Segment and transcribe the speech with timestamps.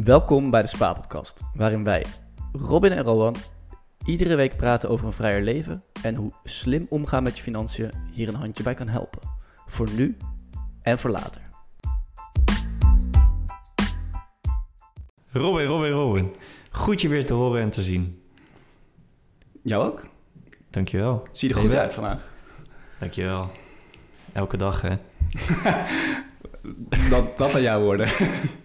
[0.00, 2.04] Welkom bij de Spa-podcast, waarin wij,
[2.52, 3.36] Robin en Rowan,
[4.04, 8.28] iedere week praten over een vrijer leven en hoe slim omgaan met je financiën hier
[8.28, 9.20] een handje bij kan helpen.
[9.66, 10.16] Voor nu
[10.82, 11.42] en voor later.
[15.32, 16.34] Robin, Robin, Robin.
[16.70, 18.22] Goed je weer te horen en te zien.
[19.62, 20.06] Jou ook?
[20.70, 21.22] Dankjewel.
[21.32, 22.32] Zie je er goed uit vandaag?
[22.98, 23.50] Dankjewel.
[24.32, 24.96] Elke dag, hè?
[27.10, 28.08] dat, dat aan jou worden.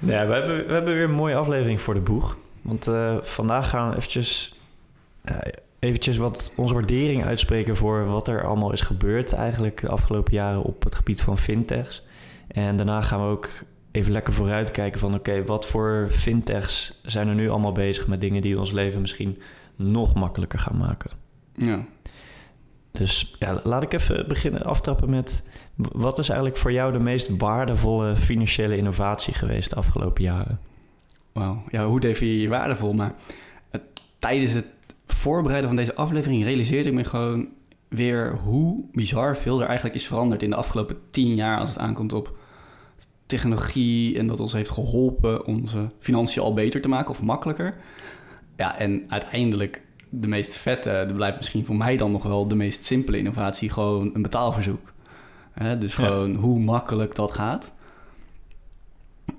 [0.00, 2.36] Ja, we hebben, we hebben weer een mooie aflevering voor de boeg.
[2.62, 4.54] Want uh, vandaag gaan we eventjes,
[5.78, 10.62] eventjes wat onze waardering uitspreken voor wat er allemaal is gebeurd eigenlijk de afgelopen jaren
[10.62, 12.02] op het gebied van fintechs.
[12.48, 13.48] En daarna gaan we ook
[13.90, 18.42] even lekker vooruitkijken van oké, wat voor fintechs zijn er nu allemaal bezig met dingen
[18.42, 19.38] die ons leven misschien
[19.76, 21.10] nog makkelijker gaan maken.
[21.54, 21.84] Ja.
[22.92, 25.42] Dus ja, laat ik even beginnen aftrappen met
[25.74, 30.60] wat is eigenlijk voor jou de meest waardevolle financiële innovatie geweest de afgelopen jaren?
[31.32, 32.92] Wauw, ja, hoe definieer je waardevol?
[32.92, 33.14] Maar
[33.70, 33.82] het,
[34.18, 34.66] tijdens het
[35.06, 37.48] voorbereiden van deze aflevering realiseerde ik me gewoon
[37.88, 41.78] weer hoe bizar veel er eigenlijk is veranderd in de afgelopen tien jaar als het
[41.78, 42.38] aankomt op
[43.26, 47.74] technologie en dat ons heeft geholpen onze financiën al beter te maken of makkelijker.
[48.56, 52.54] Ja, en uiteindelijk de meest vette, dat blijft misschien voor mij dan nog wel de
[52.54, 54.92] meest simpele innovatie, gewoon een betaalverzoek.
[55.78, 57.72] dus gewoon hoe makkelijk dat gaat.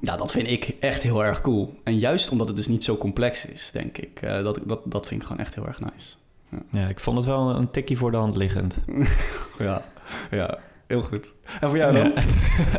[0.01, 1.79] Ja, dat vind ik echt heel erg cool.
[1.83, 4.21] En juist omdat het dus niet zo complex is, denk ik.
[4.21, 6.15] Uh, dat, dat, dat vind ik gewoon echt heel erg nice.
[6.49, 8.77] Ja, ja ik vond het wel een tikkie voor de hand liggend.
[9.59, 9.83] ja,
[10.31, 11.33] ja, heel goed.
[11.61, 12.11] En voor jou dan?
[12.15, 12.23] Ja.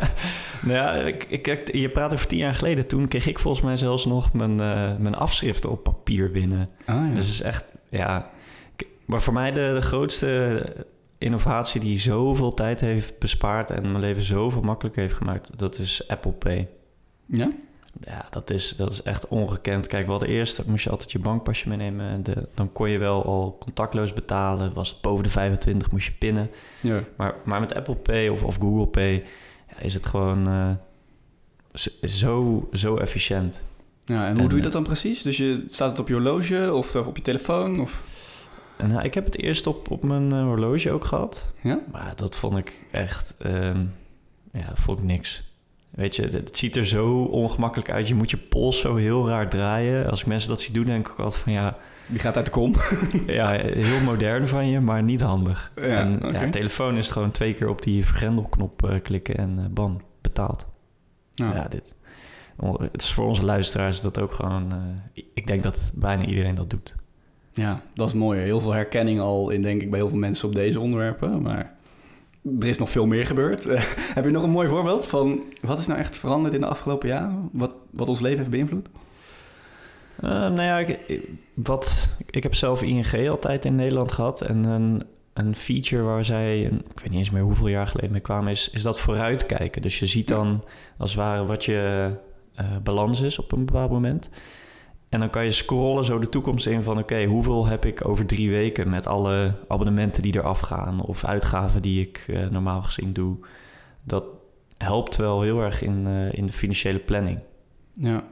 [0.67, 2.87] nou ja, ik, ik, je praat over tien jaar geleden.
[2.87, 6.69] Toen kreeg ik volgens mij zelfs nog mijn, uh, mijn afschriften op papier binnen.
[6.85, 7.15] Ah, ja.
[7.15, 8.29] Dus het is echt, ja...
[9.05, 10.63] Maar voor mij de, de grootste
[11.17, 13.69] innovatie die zoveel tijd heeft bespaard...
[13.69, 15.57] en mijn leven zoveel makkelijker heeft gemaakt...
[15.57, 16.67] dat is Apple Pay.
[17.25, 17.49] Ja?
[18.01, 19.87] Ja, dat is, dat is echt ongekend.
[19.87, 22.09] Kijk, we hadden eerst, moest je altijd je bankpasje meenemen.
[22.09, 24.73] En de, dan kon je wel al contactloos betalen.
[24.73, 26.49] Was het boven de 25, moest je pinnen.
[26.81, 27.03] Ja.
[27.17, 29.23] Maar, maar met Apple Pay of, of Google Pay
[29.69, 30.71] ja, is het gewoon uh,
[32.03, 33.61] zo, zo efficiënt.
[34.05, 35.21] Ja, en hoe en, doe je dat dan precies?
[35.21, 37.79] Dus je, staat het op je horloge of op je telefoon?
[37.79, 38.01] Of?
[38.77, 41.53] En, nou, ik heb het eerst op, op mijn uh, horloge ook gehad.
[41.61, 41.79] Ja?
[41.91, 43.35] Maar dat vond ik echt...
[43.45, 43.93] Um,
[44.51, 45.51] ja, vond ik niks.
[45.89, 48.07] Weet je, het ziet er zo ongemakkelijk uit.
[48.07, 50.09] Je moet je pols zo heel raar draaien.
[50.09, 51.77] Als ik mensen dat zie doen, denk ik altijd van ja...
[52.07, 52.73] Die gaat uit de kom.
[53.27, 55.71] ja, heel modern van je, maar niet handig.
[55.75, 56.45] Ja, en okay.
[56.45, 60.65] ja, telefoon is gewoon twee keer op die vergrendelknop uh, klikken en uh, bam, betaald.
[61.33, 61.53] Ja.
[61.53, 61.95] ja, dit.
[62.91, 64.73] Het is voor onze luisteraars dat ook gewoon...
[64.73, 66.95] Uh, ik denk dat bijna iedereen dat doet.
[67.51, 68.39] Ja, dat is mooi.
[68.39, 71.41] Heel veel herkenning al in, denk ik, bij heel veel mensen op deze onderwerpen.
[71.41, 71.75] Maar
[72.59, 73.67] er is nog veel meer gebeurd.
[73.67, 73.81] Uh,
[74.15, 77.09] heb je nog een mooi voorbeeld van wat is nou echt veranderd in de afgelopen
[77.09, 77.49] jaren?
[77.51, 78.87] Wat, wat ons leven heeft beïnvloed?
[80.23, 80.99] Uh, nou ja, ik,
[81.53, 84.41] wat, ik heb zelf ING altijd in Nederland gehad.
[84.41, 85.03] En een,
[85.33, 88.69] een feature waar zij, ik weet niet eens meer hoeveel jaar geleden mee kwamen, is,
[88.69, 89.81] is dat vooruitkijken.
[89.81, 90.63] Dus je ziet dan
[90.97, 92.11] als het ware wat je
[92.83, 94.29] balans is op een bepaald moment.
[95.09, 96.93] En dan kan je scrollen zo de toekomst in van...
[96.93, 101.01] oké, okay, hoeveel heb ik over drie weken met alle abonnementen die eraf gaan...
[101.01, 103.37] of uitgaven die ik uh, normaal gezien doe.
[104.03, 104.23] Dat
[104.77, 107.39] helpt wel heel erg in, uh, in de financiële planning.
[107.93, 108.23] Ja,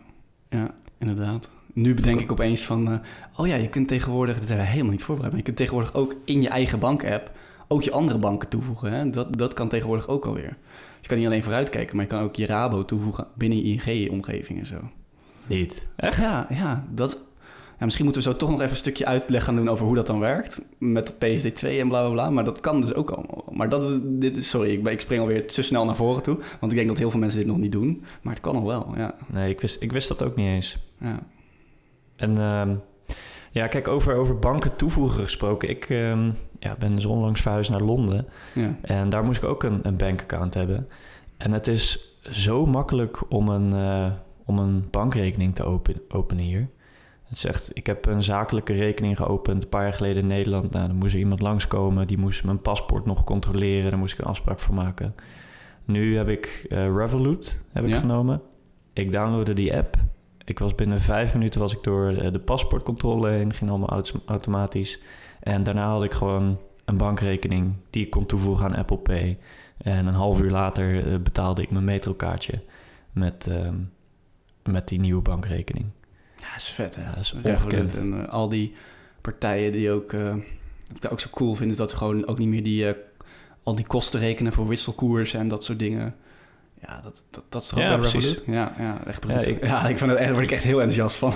[0.50, 1.50] ja, inderdaad.
[1.74, 2.92] Nu bedenk ik opeens van...
[2.92, 3.00] Uh,
[3.36, 4.40] oh ja, je kunt tegenwoordig...
[4.40, 5.32] dat hebben we helemaal niet voorbereid...
[5.32, 7.32] maar je kunt tegenwoordig ook in je eigen bank-app...
[7.72, 8.92] ook je andere banken toevoegen.
[8.92, 9.10] Hè?
[9.10, 10.58] Dat, dat kan tegenwoordig ook alweer.
[10.70, 11.96] Dus je kan niet alleen vooruitkijken...
[11.96, 14.80] maar je kan ook je Rabo toevoegen binnen je ING-omgeving en zo.
[15.48, 15.88] Niet.
[15.96, 16.18] Echt?
[16.18, 17.18] Ja, ja, dat,
[17.80, 19.96] ja, misschien moeten we zo toch nog even een stukje uitleg gaan doen over hoe
[19.96, 20.62] dat dan werkt.
[20.78, 22.30] Met het PSD2 en bla bla bla.
[22.30, 23.46] Maar dat kan dus ook allemaal.
[23.52, 26.38] Maar dat is, dit is, sorry, ik, ik spring alweer te snel naar voren toe.
[26.60, 28.04] Want ik denk dat heel veel mensen dit nog niet doen.
[28.22, 29.16] Maar het kan al wel, ja.
[29.28, 30.78] Nee, ik wist, ik wist dat ook niet eens.
[31.00, 31.20] Ja.
[32.16, 32.70] En uh,
[33.52, 35.70] ja, kijk, over, over banken toevoegen gesproken.
[35.70, 36.28] Ik uh,
[36.60, 38.28] ja, ben zo onlangs verhuisd naar Londen.
[38.54, 38.76] Ja.
[38.82, 40.88] En daar moest ik ook een, een bankaccount hebben.
[41.38, 42.00] En het is
[42.30, 43.76] zo makkelijk om een...
[43.76, 44.12] Uh,
[44.46, 46.68] om een bankrekening te open, openen hier.
[47.24, 50.72] Het zegt, ik heb een zakelijke rekening geopend een paar jaar geleden in Nederland.
[50.72, 53.90] Nou, dan moest er iemand langskomen, die moest mijn paspoort nog controleren.
[53.90, 55.16] Daar moest ik een afspraak voor maken.
[55.86, 58.00] Nu heb ik uh, Revolut heb ik Ja.
[58.00, 58.42] genomen.
[58.94, 59.98] Ik downloadde die app.
[60.46, 63.54] Ik was binnen vijf minuten was ik door de paspoortcontrole heen.
[63.54, 65.00] Ging allemaal auto- automatisch.
[65.40, 69.38] En daarna had ik gewoon een bankrekening die ik kon toevoegen aan Apple Pay.
[69.78, 72.62] En een half uur later eh, betaalde ik mijn metrokaartje
[73.12, 73.48] met...
[73.48, 73.76] ehm,
[74.64, 75.86] met die nieuwe bankrekening.
[76.38, 77.02] Ja, is vet hè.
[77.02, 77.98] Ja, dat is ongekend.
[77.98, 78.74] en eh, al die
[79.22, 80.12] partijen die ook...
[80.92, 82.94] wat ik ook zo cool vind, is dat ze gewoon ook niet meer die...
[83.64, 86.16] al die kosten rekenen voor wisselkoers en dat soort dingen.
[86.88, 88.26] Ja, dat, dat, dat is toch ook Ja, precies.
[88.26, 88.44] Revolut?
[88.46, 89.46] Ja, ja, echt Ja, bruut.
[89.62, 91.34] Ja, ik- ik, vind het echt, daar word ik echt heel enthousiast van.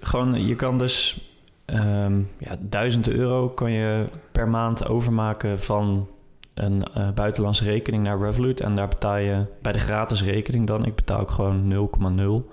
[0.00, 1.20] Gewoon, je kan dus
[1.64, 6.08] ehm ja, 1000 euro kan je per maand overmaken van
[6.54, 8.60] een eh, buitenlandse rekening naar Revolut.
[8.60, 12.50] En daar betaal je bij de gratis rekening dan, ik betaal ook gewoon 0,0.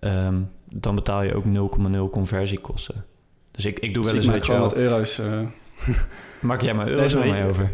[0.00, 3.04] Ehm, dan betaal je ook 0,0 conversiekosten.
[3.50, 5.18] Dus ik, ik doe wel Dus eens, ik maak gewoon wat euro's.
[5.18, 5.40] eh,
[6.40, 7.72] maak jij maar euro's mij over.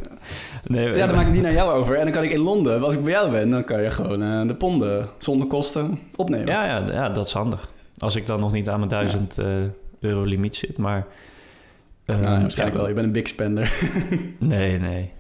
[0.66, 1.96] Nee, ja, dan maak ik die naar jou over.
[1.96, 4.22] En dan kan ik in Londen, als ik bij jou ben, dan kan je gewoon
[4.22, 6.46] eh, de ponden zonder kosten opnemen.
[6.46, 7.70] Ja, ja, ja, dat is handig.
[7.98, 9.46] Als ik dan nog niet aan mijn 1000 eh,
[10.00, 11.06] euro limiet zit, maar...
[12.06, 12.88] Nou, ehm, waarschijnlijk ja, wel.
[12.88, 13.72] Je bent een big spender.
[14.38, 14.78] Nee, nee.
[14.78, 15.10] nee.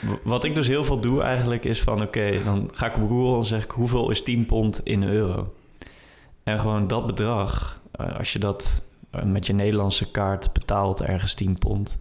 [0.00, 2.02] Wa- Wat ik dus heel veel doe eigenlijk is van...
[2.02, 3.70] oké, dan ga ik op Google en zeg ik...
[3.70, 5.52] hoeveel is 10 pond in euro?
[6.44, 7.80] En gewoon dat bedrag...
[7.92, 8.82] eh, als je dat
[9.24, 11.98] met je Nederlandse kaart betaalt ergens 10 pond...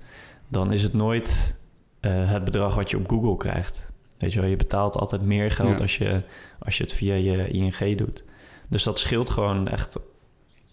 [0.52, 1.56] dan is het nooit
[2.00, 3.90] eh, het bedrag wat je op Google krijgt.
[4.18, 5.84] Weet je wel, je betaalt altijd meer geld Ja.
[5.84, 6.22] als, je,
[6.60, 8.24] als je het via je ING doet.
[8.68, 10.00] Dus dat scheelt gewoon echt,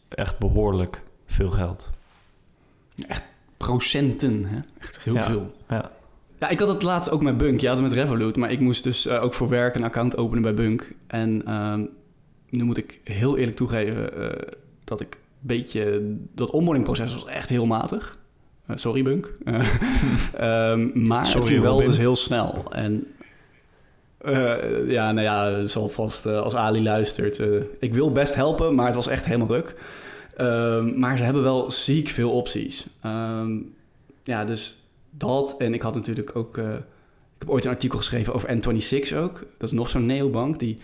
[0.09, 1.91] echt behoorlijk veel geld.
[3.57, 4.59] Procenten, hè?
[4.81, 5.23] Echt heel Ja.
[5.23, 5.53] veel.
[5.69, 5.91] Ja.
[6.41, 7.61] Ja, ik had het laatst ook met Bunk.
[7.61, 10.17] Je had het met Revolut, maar ik moest dus eh, ook voor werk een account
[10.17, 10.93] openen bij Bunk.
[11.07, 11.85] En ehm,
[12.49, 14.53] nu moet ik heel eerlijk toegeven eh,
[14.85, 16.15] dat ik een beetje...
[16.35, 18.19] Dat onboardingproces was echt heel matig.
[18.69, 19.33] Eh, sorry, Bunk.
[19.45, 21.87] Eh, ehm, maar Sorry, het ging wel Robin.
[21.89, 22.65] dus heel snel.
[22.73, 23.07] En
[24.19, 27.41] eh, ja, nou ja, zal vast als Ali luistert.
[27.79, 29.75] ik wil best helpen, maar het was echt helemaal ruk.
[30.37, 32.87] Ehm, maar ze hebben wel ziek veel opties.
[33.03, 33.57] Ehm,
[34.25, 34.77] ja, dus
[35.11, 35.55] dat.
[35.59, 36.57] En ik had natuurlijk ook...
[36.59, 39.39] ik heb ooit een artikel geschreven over N26 ook.
[39.59, 40.59] Dat is nog zo'n neobank.
[40.59, 40.79] Die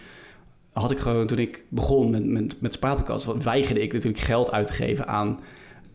[0.73, 3.43] had ik gewoon toen ik begon met, met, met Spaarpodcast...
[3.43, 5.41] weigerde ik natuurlijk geld uit te geven aan,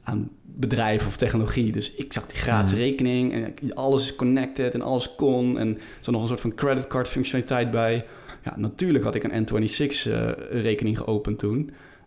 [0.10, 1.72] aan bedrijven of technologie.
[1.72, 5.60] Dus ik zag die gratis rekening en alles is connected en alles kon.
[5.60, 8.06] En er zat nog een soort van creditcard functionaliteit bij.
[8.44, 11.58] Ja, natuurlijk had ik een N26 eh, rekening geopend toen.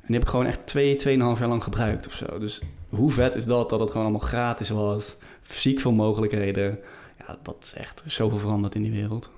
[0.00, 2.38] En die heb ik gewoon echt twee, tweeënhalf jaar lang gebruikt of zo.
[2.38, 5.16] Dus hoe vet is dat, dat het gewoon allemaal gratis was.
[5.43, 6.78] Ziek veel mogelijkheden.
[7.19, 9.31] Ja, dat is echt zoveel veranderd in die wereld.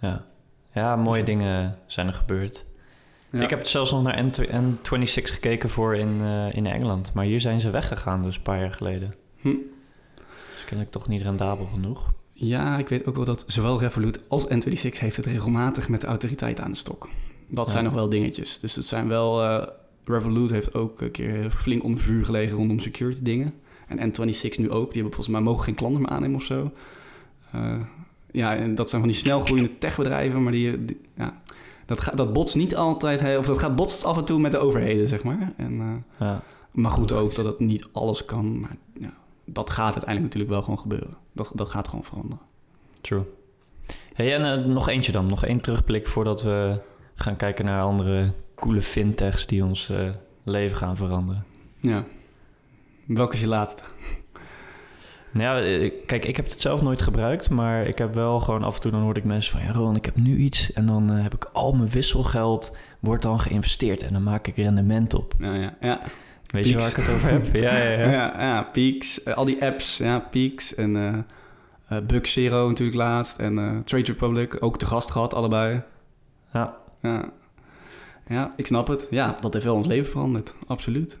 [0.00, 0.26] Ja,
[0.72, 2.64] ja mooie Dus- dingen zijn er gebeurd.
[3.30, 3.40] Ja.
[3.42, 7.14] Ik heb zelfs nog naar N2 N26 gekeken voor in, eh, in Engeland.
[7.14, 9.14] Maar hier zijn ze weggegaan dus een paar jaar geleden.
[9.40, 9.48] Hm.
[10.54, 12.12] Dus kennelijk toch niet rendabel genoeg.
[12.32, 16.06] Ja, ik weet ook wel dat zowel Revolut als N26 heeft het regelmatig met de
[16.06, 17.08] autoriteit aan de stok.
[17.48, 17.72] Dat Ja.
[17.72, 18.60] zijn nog wel dingetjes.
[18.60, 19.42] Dus het zijn wel...
[19.42, 19.66] eh,
[20.04, 23.54] Revolut heeft ook een keer flink onder vuur gelegen rondom security dingen.
[23.88, 24.92] En N26 nu ook.
[24.92, 26.70] Die hebben volgens mij mogen geen klanten meer aannemen of zo.
[27.52, 27.76] Eh,
[28.32, 30.84] ja, en dat zijn van die snelgroeiende techbedrijven, maar die...
[30.84, 31.40] die- ja,
[31.90, 33.20] dat, gaat dat botst niet altijd...
[33.20, 35.52] hè, Of dat gaat botst af en toe met de overheden, zeg maar.
[35.56, 38.60] En, eh, Ja, maar goed ook dat het niet alles kan.
[38.60, 39.12] Maar ja,
[39.44, 41.16] dat gaat uiteindelijk natuurlijk wel gewoon gebeuren.
[41.32, 42.40] Dat, dat gaat gewoon veranderen.
[43.00, 43.22] true.
[44.12, 45.26] Hey, en eh, nog eentje dan.
[45.26, 46.80] Nog één terugblik voordat we
[47.14, 50.08] gaan kijken naar andere coole fintechs die ons eh,
[50.44, 51.44] leven gaan veranderen.
[51.80, 52.04] Ja.
[53.06, 53.82] Welke is je laatste?
[55.32, 58.62] Nou ja, eh, kijk, ik heb het zelf nooit gebruikt, maar ik heb wel gewoon
[58.62, 60.86] af en toe dan hoorde ik mensen van ja, Rowan, ik heb nu iets en
[60.86, 65.14] dan eh, heb ik al mijn wisselgeld wordt dan geïnvesteerd en dan maak ik rendement
[65.14, 65.34] op.
[65.38, 66.00] Ja, ja, ja.
[66.46, 67.54] Weet je waar ik het over heb?
[67.54, 68.34] Ja, ja, Ja, ja.
[68.40, 69.22] ja, Peaks.
[69.22, 69.96] eh, al die apps.
[69.96, 71.24] Ja, Peaks en
[71.88, 73.38] eh, Bug Zero natuurlijk laatst.
[73.38, 74.56] En Trade Republic.
[74.60, 75.82] Ook te gast gehad, allebei.
[76.52, 76.76] Ja.
[77.02, 77.30] Ja.
[78.28, 79.06] ja, ik snap het.
[79.10, 80.54] Ja, dat heeft wel ons leven veranderd.
[80.66, 81.18] Absoluut.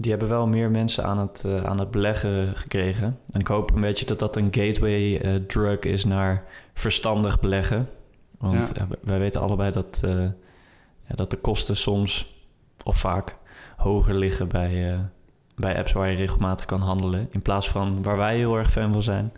[0.00, 3.18] Die hebben wel meer mensen aan het, eh, aan het beleggen gekregen.
[3.32, 7.88] En ik hoop een beetje dat dat een gateway eh, drug is naar verstandig beleggen.
[8.38, 8.86] Want Ja.
[9.02, 10.10] wij- weten allebei dat, eh,
[11.06, 12.34] ja, dat de kosten soms
[12.84, 13.36] of vaak
[13.76, 14.98] hoger liggen bij,
[15.56, 17.28] bij apps waar je regelmatig kan handelen.
[17.30, 19.32] In plaats van waar wij heel erg fan van zijn.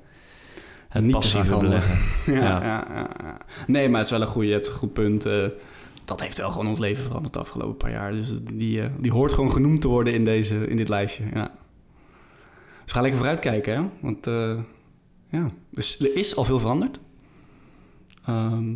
[0.88, 1.99] Het Niet passieve beleggen.
[2.35, 2.62] Ja, Ja.
[2.64, 2.87] ja.
[2.95, 3.37] Ja, ja.
[3.67, 5.26] Nee, maar het is wel een goede, je hebt een goed punt.
[6.11, 8.12] Dat heeft wel gewoon ons leven veranderd de afgelopen paar jaar.
[8.12, 11.25] Dus die, eh, die hoort gewoon genoemd te worden in, deze, in dit lijstje.
[11.35, 11.55] Ja.
[12.83, 13.83] Dus gaan lekker vooruitkijken, hè?
[14.00, 14.59] Want eh,
[15.29, 17.00] ja, dus er is al veel veranderd.
[18.25, 18.75] Ehm,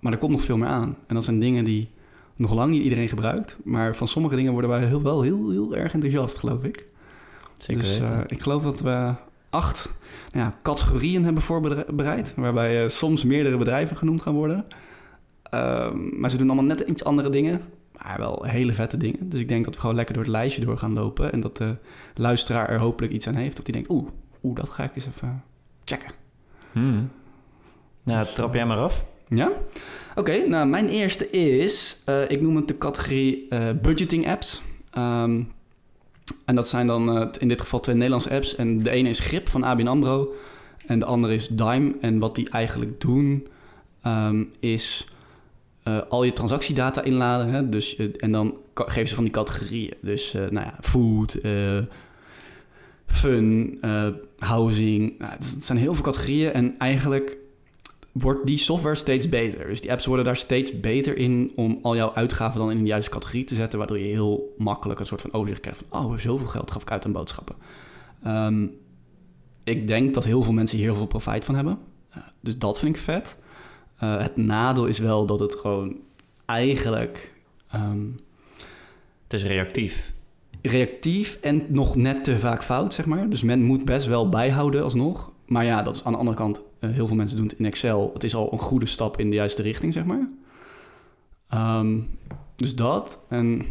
[0.00, 0.96] maar er komt nog veel meer aan.
[1.06, 1.90] En dat zijn dingen die
[2.36, 3.58] nog lang niet iedereen gebruikt.
[3.64, 6.86] Maar van sommige dingen worden wij heel, wel heel, heel erg enthousiast, geloof ik.
[7.58, 9.14] Zeker dus eh, ik geloof dat we
[9.50, 9.92] acht
[10.32, 12.32] nou ja, categorieën hebben voorbereid.
[12.36, 14.66] Waarbij soms meerdere bedrijven genoemd gaan worden.
[15.50, 17.60] Ehm, maar ze doen allemaal net iets andere dingen.
[18.02, 19.28] Maar wel hele vette dingen.
[19.28, 21.32] Dus ik denk dat we gewoon lekker door het lijstje door gaan lopen.
[21.32, 21.76] En dat de
[22.14, 23.58] luisteraar er hopelijk iets aan heeft.
[23.58, 24.08] Of die denkt, oeh,
[24.42, 25.42] oeh dat ga ik eens even
[25.84, 26.10] checken.
[26.72, 27.10] Hmm.
[28.02, 29.04] Nou, trap jij maar af.
[29.28, 29.52] Ja?
[30.14, 34.62] Oké, nou mijn eerste is, eh, ik noem het de categorie eh, budgeting apps.
[34.90, 35.42] Ehm,
[36.44, 38.56] en dat zijn dan eh, in dit geval twee Nederlandse apps.
[38.56, 40.34] En de ene is Grip van ABN AMRO
[40.86, 41.94] en de andere is Dime.
[42.00, 43.46] En wat die eigenlijk doen,
[44.02, 45.06] ehm, is
[45.82, 47.48] eh, al je transactiedata inladen.
[47.48, 47.68] Hè?
[47.68, 49.94] Dus, eh, en dan geven ze van die categorieën.
[50.02, 51.38] Dus eh, nou ja, food,
[53.06, 53.78] fun,
[54.38, 55.18] housing.
[55.18, 56.52] Nou, het zijn heel veel categorieën.
[56.52, 57.36] En eigenlijk
[58.12, 59.66] wordt die software steeds beter.
[59.66, 62.84] Dus die apps worden daar steeds beter in om al jouw uitgaven dan in de
[62.84, 63.78] juiste categorie te zetten.
[63.78, 66.04] Waardoor je heel makkelijk een soort van overzicht krijgt van...
[66.04, 67.56] oh, zoveel geld gaf ik uit aan boodschappen.
[68.22, 68.66] Ehm,
[69.64, 71.78] ik denk dat heel veel mensen hier heel veel profijt van hebben.
[72.40, 73.36] Dus dat vind ik vet.
[74.00, 75.96] Eh, het nadeel is wel dat het gewoon
[76.44, 77.32] eigenlijk
[77.70, 78.06] ehm,
[79.22, 80.12] Het is reactief.
[80.62, 83.28] reactief en nog net te vaak fout, zeg maar.
[83.28, 85.30] Dus men moet best wel bijhouden alsnog.
[85.46, 87.64] Maar ja, dat is aan de andere kant, eh, heel veel mensen doen het in
[87.64, 88.10] Excel.
[88.12, 90.28] Het is al een goede stap in de juiste richting, zeg maar.
[91.48, 91.98] Ehm,
[92.56, 93.18] dus dat.
[93.28, 93.66] En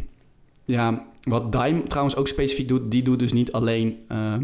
[0.64, 4.44] ja, wat Dime trouwens ook specifiek doet, die doet dus niet alleen ehm,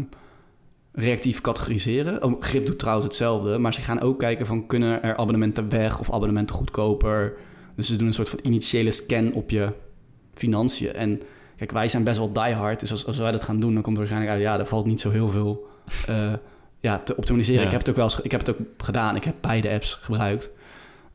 [0.96, 2.22] reactief categoriseren.
[2.22, 5.98] Oh, Grip doet trouwens hetzelfde, maar ze gaan ook kijken van kunnen er abonnementen weg
[5.98, 7.36] of abonnementen goedkoper.
[7.74, 9.72] Dus ze doen een soort van initiële scan op je
[10.34, 10.92] financiën.
[10.92, 11.20] En
[11.56, 13.96] kijk, wij zijn best wel diehard, dus als, als wij dat gaan doen, dan komt
[13.96, 15.66] er waarschijnlijk uit, ja, er valt niet zo heel veel
[16.06, 16.32] eh,
[16.80, 17.60] ja, te optimaliseren.
[17.60, 17.66] Ja.
[17.66, 19.16] Ik heb het ook wel eens, ik heb het ook gedaan.
[19.16, 20.50] Ik heb beide apps gebruikt.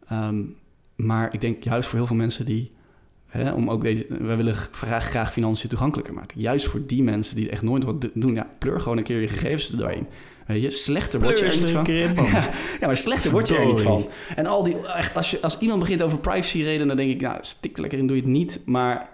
[0.07, 0.43] Ehm,
[0.95, 2.71] maar ik denk juist voor heel veel mensen die,
[3.31, 6.41] hè, om ook deze, wij willen graag, graag financiën toegankelijker maken.
[6.41, 9.21] Juist voor die mensen die echt nooit wat do- doen, ja, pleur gewoon een keer
[9.21, 10.07] je gegevens er doorheen.
[10.47, 11.85] Weet je, slechter word je er niet van.
[12.33, 14.07] Ja, ja, maar slechter word je er niet van.
[14.35, 17.21] En al die, echt, als, je, als iemand begint over privacy redenen, dan denk ik,
[17.21, 18.61] nou, stik er lekker in, doe je het niet.
[18.65, 19.09] Maar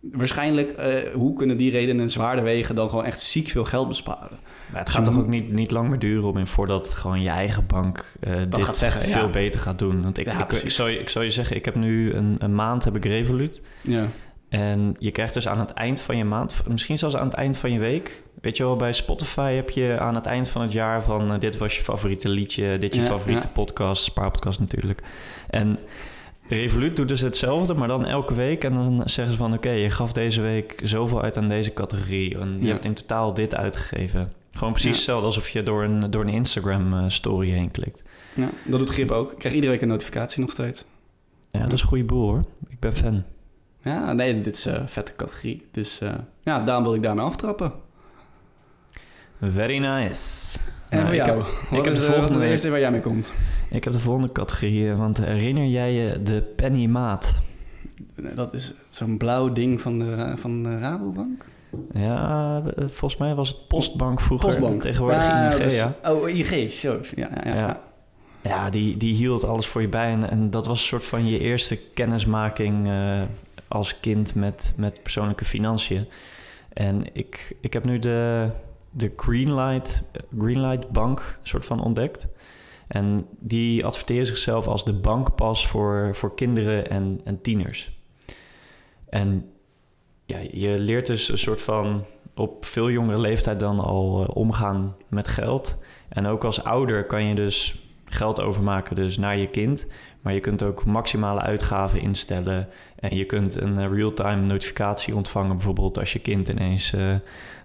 [0.00, 4.38] waarschijnlijk, eh, hoe kunnen die redenen zwaarder wegen dan gewoon echt ziek veel geld besparen?
[4.72, 7.28] Maar het gaat toch ook niet, niet lang meer duren om in voordat gewoon je
[7.28, 9.30] eigen bank eh, dit gaat zeggen, veel ja.
[9.30, 10.02] beter gaat doen.
[10.02, 12.54] Want ik, Ja, ik, zou, je- ik zou je zeggen, ik heb nu een, een
[12.54, 13.62] maand heb ik Revolut.
[13.80, 14.06] Ja,
[14.48, 17.56] En je krijgt dus aan het eind van je maand, misschien zelfs aan het eind
[17.56, 18.22] van je week.
[18.40, 21.38] Weet je wel, bij Spotify heb je aan het eind van het jaar van eh,
[21.40, 25.02] dit was je favoriete liedje, dit je Ja, favoriete podcast, spaarpodcast natuurlijk.
[25.50, 25.78] En
[26.48, 28.64] Revolut doet dus hetzelfde, maar dan elke week.
[28.64, 32.38] En dan zeggen ze van oké, je gaf deze week zoveel uit aan deze categorie.
[32.38, 34.32] En je hebt in totaal dit uitgegeven.
[34.60, 38.02] Gewoon precies hetzelfde alsof je door een, door een Instagram eh, story heen klikt.
[38.34, 39.32] ja, dat doet Grip ook.
[39.32, 40.84] Ik krijg iedere week een notificatie nog steeds.
[41.50, 42.44] Ja, dat is een goede boel hoor.
[42.68, 43.22] Ik ben fan.
[43.82, 45.66] Ja, nee, dit is een vette categorie.
[45.70, 47.72] Dus eh, ja, daarom wil ik daarmee aftrappen.
[49.40, 50.58] Very nice.
[50.88, 51.38] En Nou, voor ik jou?
[51.42, 53.32] heb- wat ik heb de eh, volgende- het eerste waar jij mee komt?
[53.70, 57.42] Ik heb de volgende categorie, want herinner jij je de Penny Maat?
[58.34, 61.44] Dat is zo'n blauw ding van de, van de Rabobank.
[61.92, 64.48] Ja, eh, volgens mij was het Postbank vroeger.
[64.48, 64.80] Postbank.
[64.82, 65.94] Tegenwoordig Ja, ING, is- ja.
[66.04, 67.00] Oh, ING, zo.
[67.14, 67.80] Ja, ja, ja.
[68.42, 68.70] Ja.
[68.70, 70.10] Die, die hield alles voor je bij.
[70.12, 73.22] En, en dat was een soort van je eerste kennismaking eh,
[73.68, 76.06] als kind met, met persoonlijke financiën.
[76.72, 78.48] En ik, ik heb nu de,
[78.90, 80.02] de Greenlight,
[80.38, 82.26] Greenlight Bank soort van ontdekt.
[82.88, 87.98] En die adverteren zichzelf als de bankpas voor, voor kinderen en, en tieners.
[89.08, 89.50] En
[90.30, 94.96] ja, je leert dus een soort van op veel jongere leeftijd dan al eh, omgaan
[95.08, 95.78] met geld.
[96.08, 99.86] En ook als ouder kan je dus geld overmaken dus naar je kind.
[100.20, 102.68] Maar je kunt ook maximale uitgaven instellen.
[102.96, 105.56] En je kunt een eh, real-time notificatie ontvangen.
[105.56, 107.14] Bijvoorbeeld als je kind ineens eh,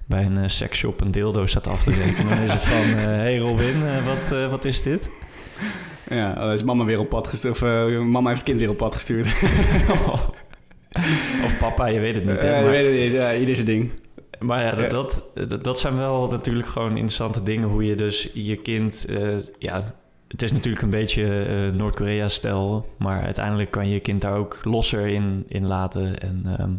[0.06, 2.30] bij een seksshop een dildo staat af te rekenen.
[2.30, 5.10] dan is het van, hey Robin, wat, wat is dit?
[6.10, 7.54] Ja, is mama weer op pad gestuurd.
[7.54, 9.28] Of mama heeft het kind weer op pad gestuurd.
[11.44, 12.40] of papa, je weet het niet.
[12.42, 13.14] hè, maar- weet het niet.
[13.14, 13.92] Ja, ieder zijn ding.
[14.40, 17.68] Maar ja, dat, dat, dat, dat zijn wel natuurlijk gewoon interessante dingen.
[17.70, 19.06] Hoe je dus je kind...
[19.10, 19.28] eh,
[19.60, 19.84] ja,
[20.28, 22.90] het is natuurlijk een beetje eh, Noord-Korea-stijl.
[22.98, 26.20] Maar uiteindelijk kan je je kind daar ook losser in, in laten.
[26.20, 26.72] En ehm,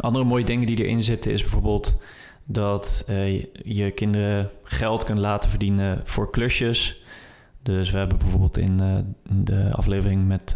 [0.00, 2.00] andere mooie dingen die erin zitten is bijvoorbeeld...
[2.44, 7.02] dat eh, je- je kinderen geld kunt laten verdienen voor klusjes.
[7.62, 8.80] Dus we hebben bijvoorbeeld in
[9.28, 10.54] de aflevering met...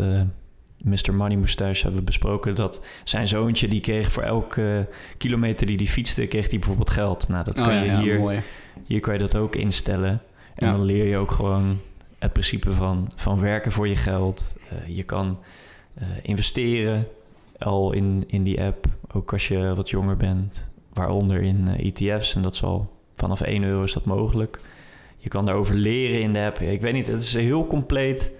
[0.83, 1.15] Mr.
[1.15, 5.87] Money Moustache hebben we besproken dat zijn zoontje die kreeg voor elke kilometer die hij
[5.87, 7.29] fietste, kreeg hij bijvoorbeeld geld.
[7.29, 8.43] Nou, dat Oh, kan ja, je hier, mooi.
[8.87, 10.23] hier kan je dat ook instellen.
[10.55, 11.81] En dan leer je ook gewoon
[12.19, 14.57] het principe van, van werken voor je geld.
[14.69, 15.39] Eh, je kan
[15.95, 17.07] eh, investeren
[17.59, 20.69] al in, in die app, ook als je wat jonger bent.
[20.93, 24.61] Waaronder in eh, ETF's en dat is al vanaf 1 euro is dat mogelijk.
[25.17, 26.59] Je kan daarover leren in de app.
[26.61, 28.33] Ik weet niet, het is heel compleet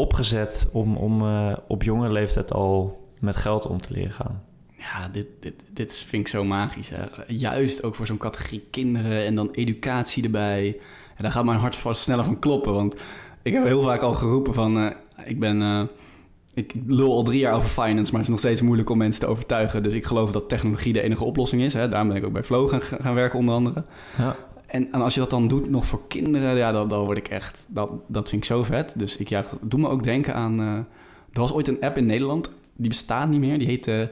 [0.00, 4.42] opgezet om, om eh, op jonge leeftijd al met geld om te leren gaan.
[4.76, 6.88] Ja, dit, dit, dit vind ik zo magisch.
[6.88, 7.04] Hè.
[7.26, 10.76] Juist ook voor zo'n categorie kinderen en dan educatie erbij.
[11.16, 12.74] En daar gaat mijn hart vast sneller van kloppen.
[12.74, 12.94] Want
[13.42, 14.78] ik heb heel vaak al geroepen van...
[14.78, 14.90] eh,
[15.24, 15.62] ik ben...
[15.62, 15.82] eh,
[16.54, 19.20] ik lul al drie jaar over finance, maar het is nog steeds moeilijk om mensen
[19.20, 19.82] te overtuigen.
[19.82, 21.74] Dus ik geloof dat technologie de enige oplossing is.
[21.74, 21.88] Hè.
[21.88, 23.84] Daarom ben ik ook bij Flow gaan, gaan werken onder andere.
[24.18, 24.36] Ja.
[24.70, 27.28] En, en als je dat dan doet nog voor kinderen, ja, dan, dan word ik
[27.28, 27.66] echt...
[27.68, 28.94] Dat, dat vind ik zo vet.
[28.98, 29.54] Dus ik juich...
[29.60, 30.60] Doe me ook denken aan...
[30.60, 30.66] eh,
[31.32, 33.58] er was ooit een app in Nederland, die bestaat niet meer.
[33.58, 34.10] Die heette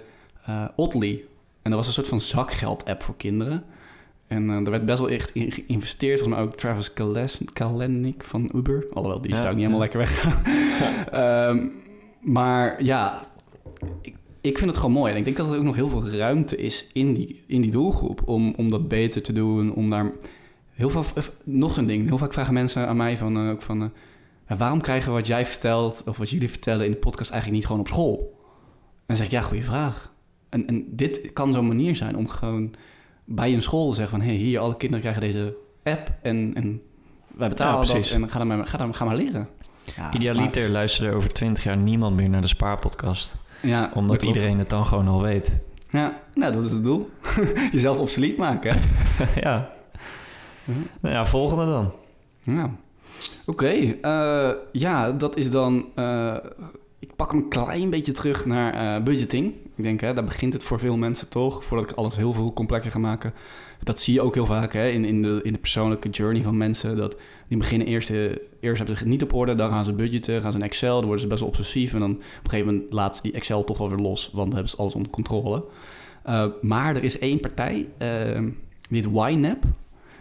[0.76, 1.22] Oddly.
[1.62, 3.64] En dat was een soort van zakgeld-app voor kinderen.
[4.26, 6.18] En eh er werd best wel echt in geïnvesteerd.
[6.20, 8.86] Volgens mij ook Travis Kales- Kalanick van Uber.
[8.92, 9.92] Alhoewel, die is Ja, daar ook niet helemaal ja.
[9.92, 10.42] lekker weggegaan.
[11.58, 11.66] Ehm,
[12.20, 13.26] maar ja,
[14.00, 15.12] ik, ik vind het gewoon mooi.
[15.12, 17.70] En ik denk dat er ook nog heel veel ruimte is in die, in die
[17.70, 18.22] doelgroep...
[18.28, 20.12] Om, om dat beter te doen, om daar...
[20.78, 22.06] Heel veel, eh, nog zo'n ding.
[22.06, 23.36] Heel vaak vragen mensen aan mij van...
[23.36, 23.92] eh, ook van
[24.46, 26.02] eh, waarom krijgen we wat jij vertelt...
[26.06, 28.36] of wat jullie vertellen in de podcast eigenlijk niet gewoon op school?
[28.96, 30.12] En dan zeg ik, ja, goede vraag.
[30.48, 32.74] En, en dit kan zo'n manier zijn om gewoon
[33.24, 34.26] bij een school te zeggen van...
[34.26, 36.82] hé, hey, hier, alle kinderen krijgen deze app en, en
[37.36, 39.48] wij betalen Ja, dat en ga, dan maar, ga, dan, ga maar leren.
[39.96, 43.36] Ja, Idealiter maar- luisterde over twintig jaar niemand meer naar de spaarpodcast.
[43.62, 45.58] Ja, dat Omdat iedereen het dan gewoon al weet.
[45.90, 47.10] Ja, nou, dat is het doel.
[47.72, 48.76] Jezelf obsolet maken,
[49.40, 49.76] ja.
[50.68, 50.78] Mhm.
[51.00, 51.92] Nou ja, volgende dan.
[52.42, 52.70] Ja.
[53.46, 55.86] Oké, eh, ja, dat is dan...
[55.94, 56.36] eh,
[56.98, 59.54] ik pak hem een klein beetje terug naar eh, budgeting.
[59.76, 61.64] Ik denk, hè, daar begint het voor veel mensen toch.
[61.64, 63.32] Voordat ik alles heel veel complexer ga maken.
[63.82, 66.56] Dat zie je ook heel vaak hè, in, in, de, in de persoonlijke journey van
[66.56, 66.96] mensen.
[66.96, 67.16] Dat
[67.48, 68.10] die beginnen eerst,
[68.60, 69.54] eerst hebben ze niet op orde.
[69.54, 70.94] Dan gaan ze budgetten, gaan ze in Excel.
[70.96, 71.92] Dan worden ze best wel obsessief.
[71.94, 74.30] En dan op een gegeven moment laat ze die Excel toch wel weer los.
[74.32, 75.64] Want dan hebben ze alles onder controle.
[76.60, 77.88] Maar er is één partij,
[78.88, 79.64] heet YNAB.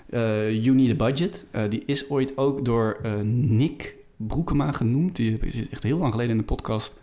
[0.10, 1.46] Eh, you Need a Budget.
[1.52, 5.16] Eh, die is ooit ook door eh, Nick Broekema genoemd.
[5.16, 7.00] Die is echt heel lang geleden in de podcast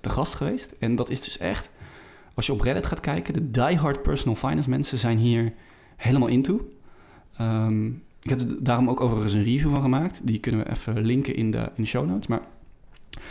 [0.00, 0.74] te gast geweest.
[0.78, 1.70] En dat is dus echt,
[2.34, 5.52] als je op Reddit gaat kijken, de diehard personal finance mensen zijn hier
[5.96, 6.70] helemaal into.
[7.36, 7.86] Ehm,
[8.22, 10.20] ik heb er daarom ook overigens een review van gemaakt.
[10.22, 12.26] Die kunnen we even linken in de, in de show notes.
[12.26, 12.42] Maar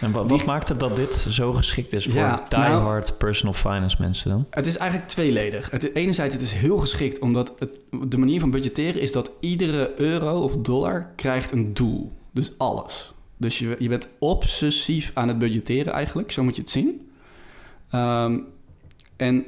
[0.02, 3.54] En wa- Die- wat maakt het dat dit zo geschikt is voor Ja, diehard personal
[3.54, 4.46] finance mensen dan?
[4.50, 5.72] Het is eigenlijk tweeledig.
[5.72, 7.70] Het, enerzijds, het is heel geschikt omdat het,
[8.08, 12.12] de manier van budgetteren is dat iedere euro of dollar krijgt een doel.
[12.32, 13.14] Dus alles.
[13.38, 17.10] Dus je, je bent obsessief aan het budgetteren eigenlijk, zo moet je het zien.
[17.90, 18.38] Ehm,
[19.16, 19.46] en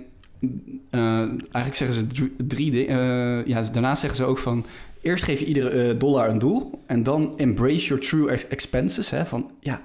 [0.89, 3.39] eh, eigenlijk zeggen ze drie, drie dingen.
[3.39, 4.65] Eh, ja, daarnaast zeggen ze ook van...
[5.01, 9.09] Eerst geef je iedere eh, dollar een doel en dan embrace your true ex- expenses.
[9.09, 9.81] Hè, van, ja,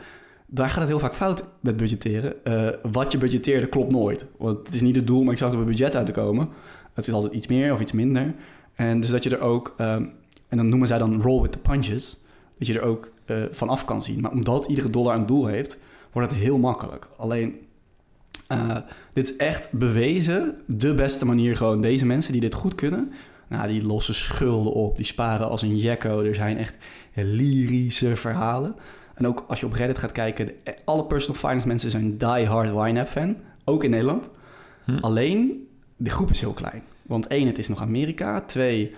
[0.47, 2.45] daar gaat het heel vaak fout met budgetteren.
[2.45, 4.27] Eh, wat je budgetteerde klopt nooit.
[4.39, 6.49] Want het is niet het doel om exact op het budget uit te komen.
[6.95, 8.35] Het is altijd iets meer of iets minder.
[8.75, 10.05] En dus dat je er ook, ehm,
[10.49, 12.25] en dan noemen zij dan roll with the punches,
[12.59, 14.21] dat je er ook eh, van af kan zien.
[14.21, 15.79] Maar omdat iedere dollar een doel heeft,
[16.13, 17.09] wordt het heel makkelijk.
[17.17, 17.57] Alleen,
[18.47, 18.77] eh,
[19.13, 21.81] dit is echt bewezen de beste manier gewoon.
[21.81, 23.13] Deze mensen die dit goed kunnen,
[23.49, 26.23] nou, die lossen schulden op, die sparen als een jekko.
[26.23, 26.77] Er zijn echt
[27.15, 28.75] lyrische verhalen.
[29.17, 32.89] En ook als je op Reddit gaat kijken, de- alle personal finance mensen zijn die-hard
[32.89, 33.37] YNAB fan.
[33.65, 34.29] Ook in Nederland.
[34.85, 34.97] Hm.
[35.01, 36.83] Alleen, de groep is heel klein.
[37.03, 38.41] Want één, het is nog Amerika.
[38.41, 38.95] Twee,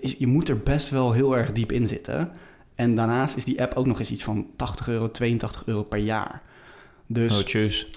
[0.00, 2.30] je moet er best wel heel erg diep in zitten.
[2.74, 5.98] En daarnaast is die app ook nog eens iets van 80 euro, 82 euro per
[5.98, 6.42] jaar.
[7.06, 7.88] Dus Oh, tjus.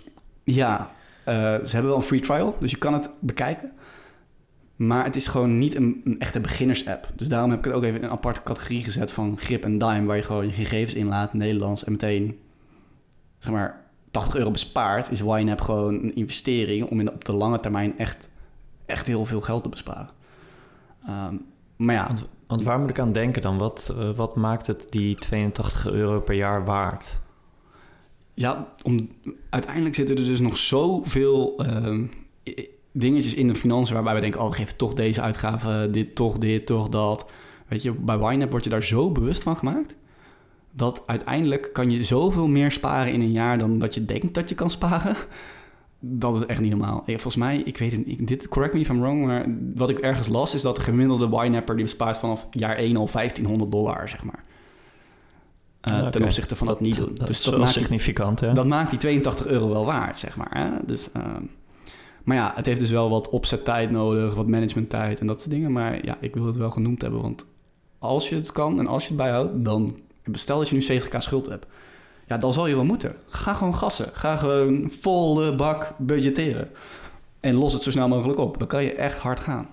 [0.43, 0.91] ja,
[1.23, 3.71] eh, ze hebben wel een free trial, dus je kan het bekijken.
[4.87, 7.07] Maar het is gewoon niet een, een echte beginners-app.
[7.15, 9.77] Dus daarom heb ik het ook even in een aparte categorie gezet van grip en
[9.77, 12.39] dime, waar je gewoon je gegevens inlaat, Nederlands, en meteen,
[13.37, 17.33] zeg maar, 80 euro bespaart, is YNAB gewoon een investering om in de, op de
[17.33, 18.29] lange termijn echt,
[18.85, 20.09] echt heel veel geld te besparen.
[21.05, 21.35] Ehm,
[21.75, 23.57] maar ja, Want, want waar moet ik aan denken dan?
[23.57, 27.21] Wat, eh, wat maakt het die 82 euro per jaar waard?
[28.33, 29.09] Ja, om,
[29.49, 31.65] uiteindelijk zitten er dus nog zoveel
[32.43, 36.37] i- dingetjes in de financiën waarbij we denken, oh, geef toch deze uitgave, dit, toch
[36.37, 37.29] dit, toch dat.
[37.67, 39.95] Weet je, bij YNAB word je daar zo bewust van gemaakt,
[40.71, 44.49] dat uiteindelijk kan je zoveel meer sparen in een jaar dan dat je denkt dat
[44.49, 45.15] je kan sparen.
[45.99, 47.03] Dat is echt niet normaal.
[47.05, 49.99] Volgens mij, ik weet het niet, dit, correct me if I'm wrong, maar wat ik
[49.99, 54.09] ergens las is dat de gemiddelde YNAB'er die bespaart vanaf jaar 1 al 1500 dollar,
[54.09, 54.43] zeg maar.
[55.81, 56.09] Eh, Oké.
[56.09, 57.11] Ten opzichte van dat, niet doen.
[57.13, 58.53] Dat dus is dat wel maakt die significant, hè?
[58.53, 60.49] dat maakt die 82 euro wel waard, zeg maar.
[60.51, 60.85] Hè?
[60.85, 61.43] Dus, ehm,
[62.23, 65.71] maar ja, het heeft dus wel wat opzettijd nodig, wat managementtijd en dat soort dingen.
[65.71, 67.45] Maar ja, ik wil het wel genoemd hebben, want
[67.99, 69.99] als je het kan en als je het bijhoudt, dan...
[70.31, 71.65] Stel dat je nu 70k schuld hebt.
[72.27, 73.15] Ja, dan zal je wel moeten.
[73.27, 74.09] Ga gewoon gassen.
[74.13, 76.69] Ga gewoon volle bak budgetteren.
[77.39, 78.59] En los het zo snel mogelijk op.
[78.59, 79.69] Dan kan je echt hard gaan.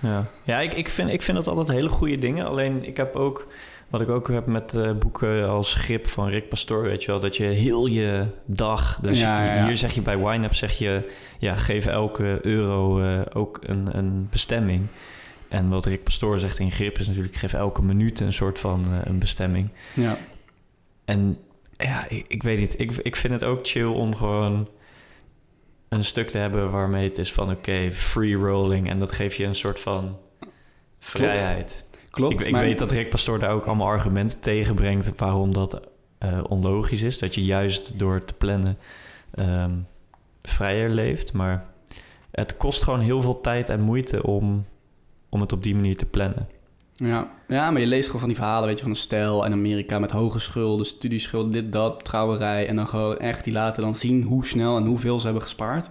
[0.00, 2.46] Ja, ja ik, ik, vind, ik vind dat altijd hele goede dingen.
[2.46, 3.46] Alleen ik heb ook,
[3.94, 7.20] wat ik ook heb met eh, boeken als Grip van Rick Pastoor, weet je wel,
[7.20, 9.66] dat je heel je dag, dus Ja, ja, ja.
[9.66, 14.28] hier zeg je bij YNAB, zeg je, ja, geef elke euro eh, ook een, een
[14.30, 14.86] bestemming.
[15.48, 18.92] En wat Rick Pastoor zegt in Grip is natuurlijk, geef elke minuut een soort van
[18.92, 19.68] eh, een bestemming.
[19.94, 20.18] Ja.
[21.04, 21.38] En
[21.76, 22.80] ja, ik, ik weet niet.
[22.80, 24.68] Ik, ik vind het ook chill om gewoon
[25.88, 28.90] een stuk te hebben waarmee het is van oké, free rolling.
[28.90, 30.18] En dat geeft je een soort van
[30.98, 31.83] vrijheid.
[32.14, 32.40] Klopt.
[32.40, 35.80] Ik, ik maar- weet dat Rick Pastoor daar ook allemaal argumenten tegen brengt waarom dat
[36.18, 37.18] eh, onlogisch is.
[37.18, 38.78] Dat je juist door te plannen
[39.34, 39.72] ehm,
[40.42, 41.32] vrijer leeft.
[41.32, 41.64] Maar
[42.30, 44.66] het kost gewoon heel veel tijd en moeite om,
[45.28, 46.48] om het op die manier te plannen.
[46.96, 47.30] Ja.
[47.48, 49.98] ja, maar je leest gewoon van die verhalen, weet je, van een stel in Amerika
[49.98, 52.68] met hoge schulden, studieschulden, dit, dat, trouwerij.
[52.68, 55.90] En dan gewoon echt, die laten dan zien hoe snel en hoeveel ze hebben gespaard.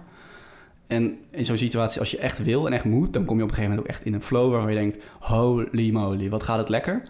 [0.86, 3.48] En in zo'n situatie, als je echt wil en echt moet, dan kom je op
[3.48, 6.58] een gegeven moment ook echt in een flow waar je denkt, holy moly, wat gaat
[6.58, 7.02] het lekker.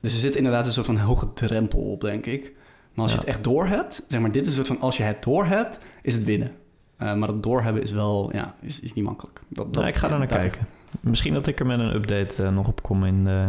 [0.00, 2.52] Dus er zit inderdaad een soort van hoge drempel op, denk ik.
[2.94, 4.96] Maar als je het echt door hebt, zeg maar, dit is een soort van, als
[4.96, 6.50] je het door hebt, is het winnen.
[6.96, 9.40] Eh, maar het doorhebben is wel, ja, is, is niet makkelijk.
[9.48, 10.66] Dat, dat- ik ga er naar daar- kijken.
[11.00, 13.48] Misschien dat ik er met een update eh, nog op kom in de,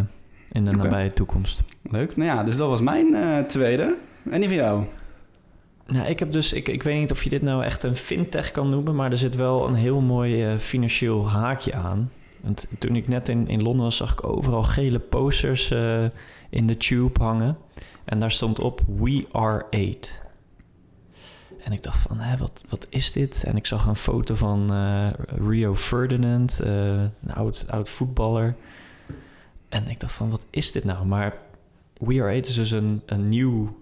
[0.52, 1.62] in de nabije toekomst.
[1.82, 2.15] Leuk.
[2.17, 3.95] Nou ja, dus dat was mijn eh, tweede.
[4.30, 4.84] En die van jou?
[5.91, 8.51] Nou, ik heb dus, ik, ik weet niet of je dit nou echt een fintech
[8.51, 12.12] kan noemen, maar er zit wel een heel mooi eh, financieel haakje aan.
[12.41, 16.06] Want toen ik net in, in Londen was, zag ik overal gele posters eh,
[16.49, 17.58] in de tube hangen.
[18.06, 20.21] En daar stond op We Are Eight.
[21.63, 23.43] En ik dacht van, hè, wat, wat is dit?
[23.43, 25.10] En ik zag een foto van eh,
[25.47, 28.56] Rio Ferdinand, een oud, oud voetballer.
[29.69, 31.06] En ik dacht van, wat is dit nou?
[31.06, 31.38] Maar
[31.97, 33.80] We Are Eight is dus een, een nieuw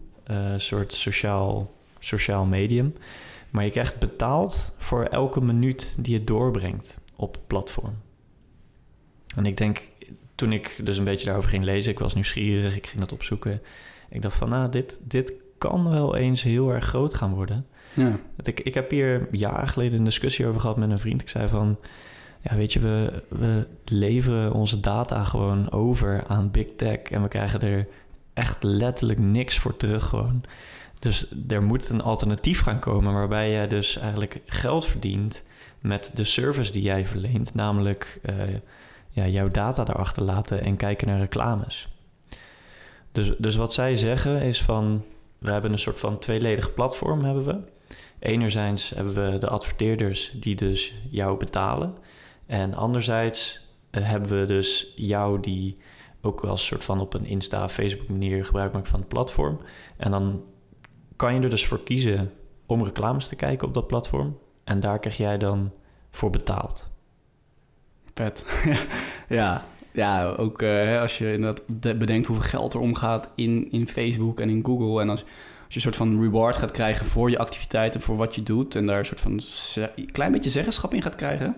[0.57, 2.95] soort sociaal, sociaal medium.
[3.49, 7.93] Maar je krijgt betaald voor elke minuut die je doorbrengt op het platform.
[9.35, 9.89] En ik denk,
[10.35, 13.61] toen ik dus een beetje daarover ging lezen, ik was nieuwsgierig, ik ging dat opzoeken.
[14.09, 17.65] Ik dacht van, nou, dit, dit kan wel eens heel erg groot gaan worden.
[17.93, 18.19] Ja.
[18.43, 21.21] Ik, ik heb hier jaren geleden een discussie over gehad met een vriend.
[21.21, 21.77] Ik zei van,
[22.41, 27.27] ja, weet je, we, we leveren onze data gewoon over aan big tech en we
[27.27, 27.87] krijgen er
[28.33, 30.43] echt letterlijk niks voor terug gewoon.
[30.99, 35.43] Dus er moet een alternatief gaan komen waarbij jij dus eigenlijk geld verdient
[35.79, 38.35] met de service die jij verleent, namelijk eh,
[39.09, 41.87] ja, jouw data daarachter laten en kijken naar reclames.
[43.11, 45.03] Dus, dus wat zij zeggen is van,
[45.37, 47.57] we hebben een soort van tweeledig platform hebben we.
[48.19, 51.95] Enerzijds hebben we de adverteerders die dus jou betalen.
[52.45, 55.77] En anderzijds eh, hebben we dus jou die
[56.21, 59.59] ook wel een soort van op een Insta, Facebook manier gebruik maakt van het platform.
[59.97, 60.43] En dan
[61.19, 62.31] kan je er dus voor kiezen
[62.65, 64.37] om reclames te kijken op dat platform.
[64.63, 65.71] En daar krijg jij dan
[66.11, 66.89] voor betaald.
[68.13, 68.45] Vet.
[69.39, 69.65] ja.
[69.91, 74.39] ja, ook eh, als je inderdaad de- bedenkt hoeveel geld er omgaat in, in Facebook
[74.39, 75.01] en in Google.
[75.01, 75.29] En als, als
[75.67, 78.75] je een soort van reward gaat krijgen voor je activiteiten, voor wat je doet.
[78.75, 79.41] En daar een soort van
[79.95, 81.55] een klein beetje zeggenschap in gaat krijgen.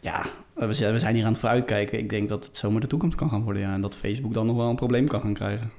[0.00, 0.22] Ja,
[0.54, 1.98] we zijn, we zijn hier aan het vooruitkijken.
[1.98, 3.62] Ik denk dat het zomaar de toekomst kan gaan worden.
[3.62, 5.70] Ja, en dat Facebook dan nog wel een probleem kan gaan krijgen.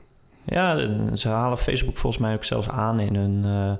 [0.50, 3.72] Ja, ze halen Facebook volgens mij ook zelfs aan in hun, eh,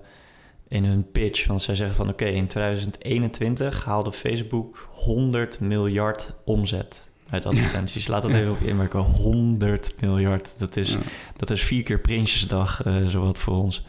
[0.68, 1.48] in hun pitch.
[1.48, 8.08] Want zij zeggen van oké, in 2021 haalde Facebook 100 miljard omzet uit advertenties.
[8.08, 9.00] Laat dat even op je inwerken.
[9.00, 10.60] 100 miljard.
[10.60, 11.00] Dat is, Ja.
[11.38, 13.86] dat is vier keer Prinsjesdag, eh zowat voor ons.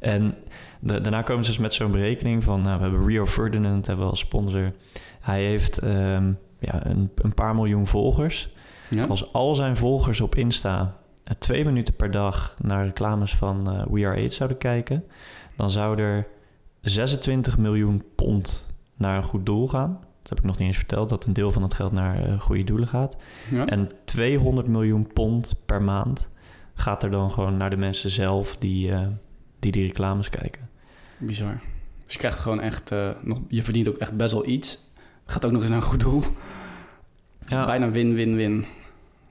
[0.00, 0.34] En
[0.80, 2.62] da- daarna komen ze dus met zo'n berekening van...
[2.62, 4.72] Nou, we hebben Rio Ferdinand hebben we als sponsor.
[5.20, 8.48] Hij heeft ehm, ja, een, een paar miljoen volgers.
[8.90, 9.04] Ja?
[9.06, 10.96] Als al zijn volgers op Insta
[11.38, 15.04] twee minuten per dag naar reclames van eh, We Are AIDS zouden kijken,
[15.56, 16.26] dan zou er
[16.80, 19.92] 26 miljoen pond naar een goed doel gaan.
[20.20, 22.40] Dat heb ik nog niet eens verteld, dat een deel van het geld naar eh,
[22.40, 23.16] goede doelen gaat.
[23.50, 23.66] Ja?
[23.66, 26.28] En 200 miljoen pond per maand
[26.74, 29.06] gaat er dan gewoon naar de mensen zelf die eh,
[29.58, 30.68] die, die reclames kijken.
[31.18, 31.60] Bizar.
[32.04, 32.90] Dus je krijgt gewoon echt...
[32.90, 34.78] eh, nog, je verdient ook echt best wel iets.
[35.26, 36.20] Gaat ook nog eens naar een goed doel.
[37.38, 37.64] Het is Ja.
[37.66, 38.64] bijna win-win-win.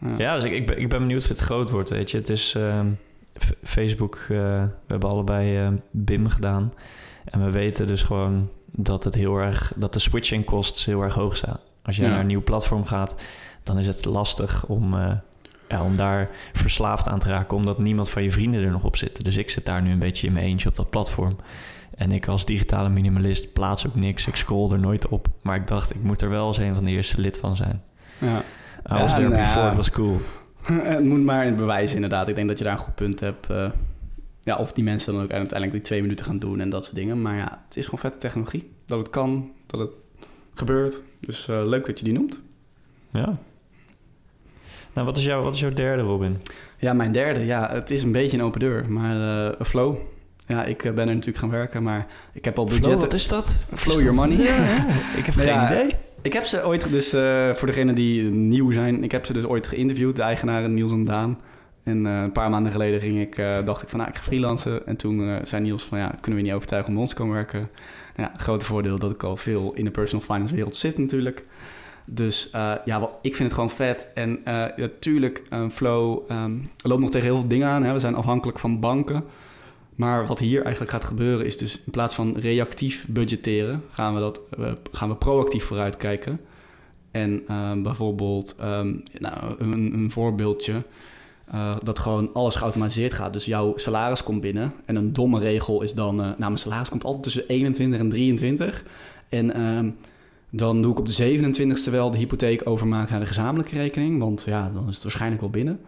[0.03, 0.13] Ja.
[0.17, 2.17] Ja, dus ik, ik, ben, ik ben benieuwd of het groot wordt, weet je.
[2.17, 2.87] Het is ehm,
[3.63, 6.73] Facebook, eh, we hebben allebei eh, BIM gedaan.
[7.25, 11.13] En we weten dus gewoon dat het heel erg, dat de switching costs heel erg
[11.13, 11.59] hoog staan.
[11.83, 12.09] Als je Ja.
[12.09, 13.15] naar een nieuw platform gaat,
[13.63, 15.11] dan is het lastig om, eh,
[15.69, 18.95] ja, om daar verslaafd aan te raken, omdat niemand van je vrienden er nog op
[18.97, 19.23] zit.
[19.23, 21.35] Dus ik zit daar nu een beetje in mijn eentje op dat platform.
[21.95, 24.27] En ik als digitale minimalist plaats ook niks.
[24.27, 25.27] Ik scroll er nooit op.
[25.41, 27.81] Maar ik dacht, ik moet er wel eens een van de eerste lid van zijn.
[28.17, 28.41] Ja.
[28.91, 30.22] I was there nou before, it was cool.
[30.72, 32.28] het moet maar bewijzen, inderdaad.
[32.28, 33.50] Ik denk dat je daar een goed punt hebt.
[33.50, 33.69] eh,
[34.41, 36.96] ja, of die mensen dan ook uiteindelijk die twee minuten gaan doen en dat soort
[36.96, 37.22] dingen.
[37.22, 38.72] Maar ja, het is gewoon vette technologie.
[38.86, 39.89] Dat het kan, dat het
[40.54, 41.02] gebeurt.
[41.19, 42.41] Dus eh, leuk dat je die noemt.
[43.12, 43.38] Ja.
[44.93, 46.41] Nou, wat is, jouw, wat is jouw derde, Robin?
[46.78, 47.46] Ja, mijn derde.
[47.46, 48.91] Ja, het is een beetje een open deur.
[48.91, 49.96] Maar eh Flow.
[50.48, 52.91] Ja, ik ben er natuurlijk gaan werken, maar ik heb al budgetten.
[52.91, 53.60] Flow, wat is dat?
[53.74, 54.38] Flow your money.
[54.38, 54.86] Ja, ja.
[55.17, 55.96] Ik heb Nou geen ja, idee.
[56.23, 59.45] Ik heb ze ooit, dus eh, voor degenen die nieuw zijn, ik heb ze dus
[59.45, 61.39] ooit geïnterviewd, de eigenaren Niels en Daan.
[61.83, 64.23] En eh, een paar maanden geleden ging ik, eh, dacht ik van, nou, ik ga
[64.23, 64.88] freelancen.
[64.88, 67.69] En toen zei Niels van, ja, kunnen we niet overtuigen om ons te komen werken?
[68.15, 71.43] Nou ja, grote voordeel dat ik al veel in de personal finance wereld zit natuurlijk.
[72.12, 72.49] Dus
[72.86, 74.07] ja, wel, ik vind het gewoon vet.
[74.13, 74.39] En
[74.75, 77.83] natuurlijk, Flow um, loopt nog tegen heel veel dingen aan.
[77.83, 77.93] Hè.
[77.93, 79.23] We zijn afhankelijk van banken.
[79.95, 84.19] Maar wat hier eigenlijk gaat gebeuren is dus in plaats van reactief budgetteren, gaan we,
[84.19, 86.39] dat, uh, gaan we proactief vooruitkijken.
[87.12, 90.84] En um, bijvoorbeeld, um, nou, een, een voorbeeldje,
[91.53, 93.34] uh, dat gewoon alles geautomatiseerd gaat.
[93.34, 97.03] Dus jouw salaris komt binnen en een domme regel is dan, uh, mijn salaris komt
[97.03, 98.84] altijd tussen 21 en 23.
[99.29, 99.95] En um,
[100.49, 104.43] dan doe ik op de 27ste wel de hypotheek overmaken naar de gezamenlijke rekening, want
[104.45, 105.79] ja, dan is het waarschijnlijk wel binnen.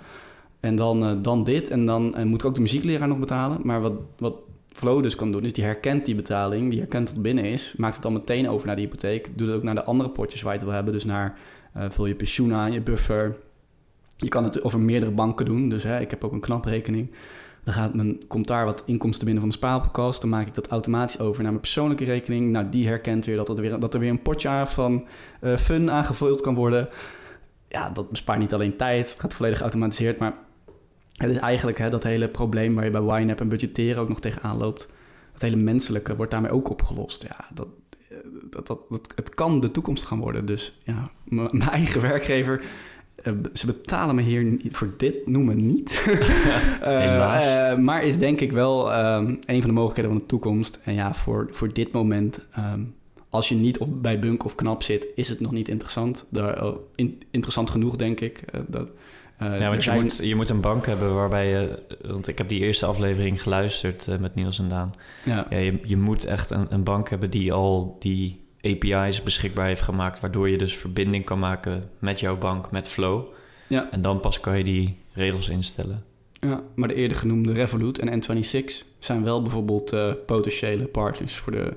[0.65, 1.69] En dan, uh, dan dit.
[1.69, 3.59] En dan moet ik ook de muziekleraar nog betalen.
[3.63, 4.35] Maar wat, wat
[4.75, 6.69] Flow dus kan doen, is die herkent die betaling.
[6.69, 7.73] Die herkent het binnen is.
[7.77, 9.37] Maakt het dan meteen over naar de hypotheek.
[9.37, 10.93] Doet het ook naar de andere potjes waar je het wil hebben.
[10.93, 11.37] Dus naar
[11.77, 13.35] uh, vul je pensioen aan, je buffer.
[14.15, 15.69] Je kan het over meerdere banken doen.
[15.69, 17.11] Dus hè, ik heb ook een knaprekening.
[17.63, 20.21] Dan gaat mijn, komt daar wat inkomsten binnen van de spaarpodcast.
[20.21, 22.51] Dan maak ik dat automatisch over naar mijn persoonlijke rekening.
[22.51, 25.05] Nou, die herkent weer dat, het weer, dat er weer een potje van
[25.41, 26.89] uh, fun aangevuld kan worden.
[27.67, 29.09] Ja, dat bespaart niet alleen tijd.
[29.09, 30.19] Het gaat volledig geautomatiseerd.
[30.19, 30.33] Maar
[31.15, 34.19] het is eigenlijk hè, dat hele probleem waar je bij YNAB en budgetteren ook nog
[34.19, 34.87] tegenaan loopt.
[35.31, 37.23] Het hele menselijke wordt daarmee ook opgelost.
[37.23, 37.67] Ja, dat,
[38.49, 40.45] dat, dat, dat, het kan de toekomst gaan worden.
[40.45, 42.63] Dus ja, mijn eigen werkgever,
[43.23, 45.99] uh, ze betalen me hier voor dit noemen niet.
[46.81, 47.45] Helaas.
[47.45, 50.79] uh, uh, maar is denk ik wel um, een van de mogelijkheden van de toekomst.
[50.83, 52.95] En ja, voor, voor dit moment, um,
[53.29, 56.25] als je niet of bij Bunk of Knap zit, is het nog niet interessant.
[56.29, 58.43] Daar, in, interessant genoeg, denk ik.
[58.67, 58.89] dat,
[59.41, 60.01] uh, ja, want je, zijn...
[60.01, 61.83] moet, je moet een bank hebben waarbij je...
[62.01, 64.93] Want ik heb die eerste aflevering geluisterd uh, met Niels en Daan.
[65.23, 65.45] Ja.
[65.49, 69.81] ja je, je moet echt een, een bank hebben die al die API's beschikbaar heeft
[69.81, 70.19] gemaakt...
[70.19, 73.23] waardoor je dus verbinding kan maken met jouw bank, met Flow.
[73.67, 73.91] Ja.
[73.91, 76.03] En dan pas kan je die regels instellen.
[76.39, 78.65] Ja, maar de eerder genoemde Revolut en N26
[78.99, 81.73] zijn wel bijvoorbeeld uh, potentiële partners voor, de,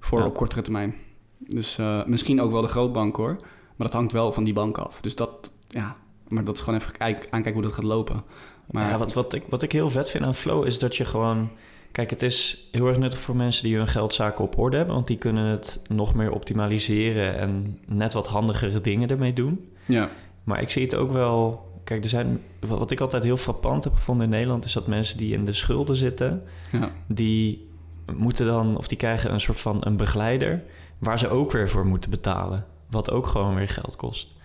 [0.00, 0.26] voor ja.
[0.26, 0.94] op kortere termijn.
[1.38, 3.36] Dus misschien ook wel de grootbank hoor.
[3.76, 5.00] Maar dat hangt wel van die bank af.
[5.00, 5.96] Dus dat, ja,
[6.28, 8.22] maar dat is gewoon even aankijken hoe dat gaat lopen.
[8.70, 11.04] Maar ja, wat, wat, ik, wat ik heel vet vind aan Flow is dat je
[11.04, 11.50] gewoon...
[11.92, 14.94] Kijk, het is heel erg nuttig voor mensen die hun geldzaken op orde hebben...
[14.94, 17.38] want die kunnen het nog meer optimaliseren...
[17.38, 19.68] en net wat handigere dingen ermee doen.
[19.86, 20.10] Ja.
[20.44, 21.66] Maar ik zie het ook wel...
[21.84, 24.64] Kijk, er zijn, wat ik altijd heel frappant heb gevonden in Nederland...
[24.64, 26.42] is dat mensen die in de schulden zitten...
[26.72, 26.90] Ja.
[27.06, 27.68] die
[28.16, 28.76] moeten dan...
[28.76, 30.62] of die krijgen een soort van een begeleider...
[30.98, 32.66] waar ze ook weer voor moeten betalen.
[32.90, 34.36] Wat ook gewoon weer geld kost.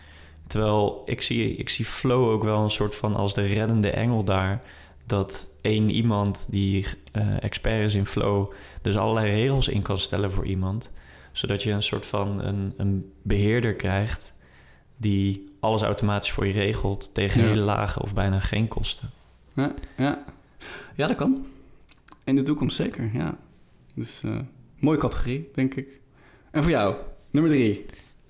[0.47, 4.23] Terwijl ik zie, ik zie Flow ook wel een soort van als de reddende engel
[4.23, 4.61] daar.
[5.05, 8.51] Dat één iemand die uh, expert is in Flow,
[8.81, 10.91] dus allerlei regels in kan stellen voor iemand.
[11.31, 14.33] Zodat je een soort van een, een beheerder krijgt
[14.97, 17.47] die alles automatisch voor je regelt tegen ja.
[17.47, 19.09] hele lage of bijna geen kosten.
[19.53, 20.23] Ja, ja.
[20.95, 21.45] ja, dat kan.
[22.23, 23.37] In de toekomst zeker, ja.
[23.95, 24.39] Dus uh,
[24.79, 25.99] mooie categorie, denk ik.
[26.51, 26.95] En voor jou,
[27.31, 27.85] nummer drie.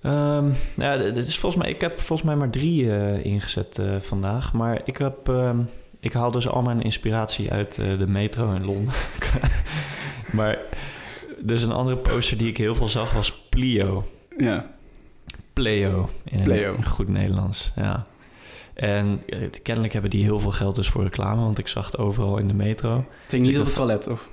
[0.06, 4.00] Um, ja, dit is volgens mij, ik heb volgens mij maar drie uh, ingezet uh,
[4.00, 4.52] vandaag.
[4.52, 5.50] Maar ik, heb, uh,
[6.00, 8.94] ik haal dus al mijn inspiratie uit uh, de metro in Londen.
[10.32, 10.58] maar
[11.40, 14.10] dus een andere poster die ik heel veel zag was Plio.
[14.36, 14.70] Ja.
[15.52, 16.10] Pleo.
[16.24, 16.76] In Pleo.
[16.76, 18.06] Het goed Nederlands, ja.
[18.74, 19.22] En
[19.62, 22.48] kennelijk hebben die heel veel geld dus voor reclame, want ik zag het overal in
[22.48, 22.96] de metro.
[22.96, 24.30] Het ging dus niet op het toilet, of?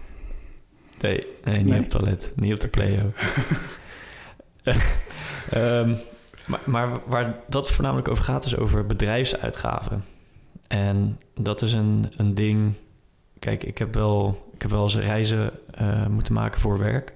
[0.99, 1.77] Nee, nee niet nee.
[1.77, 2.31] op het toilet.
[2.35, 3.11] Niet op de Pleo.
[5.55, 5.97] Um,
[6.45, 10.05] maar, maar, waar dat voornamelijk over gaat, is over bedrijfsuitgaven.
[10.67, 12.73] En dat is een, een ding.
[13.39, 15.51] Kijk, ik heb wel, ik heb wel eens reizen
[15.81, 17.13] uh, moeten maken voor werk.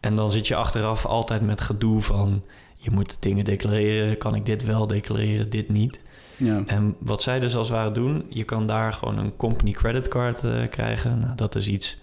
[0.00, 2.44] En dan zit je achteraf altijd met gedoe van...
[2.76, 4.18] je moet dingen declareren.
[4.18, 6.00] Kan ik dit wel declareren, dit niet?
[6.36, 6.62] Ja.
[6.66, 8.26] En wat zij dus als het ware doen...
[8.28, 11.18] je kan daar gewoon een company creditcard uh, krijgen.
[11.18, 11.98] Nou, dat is iets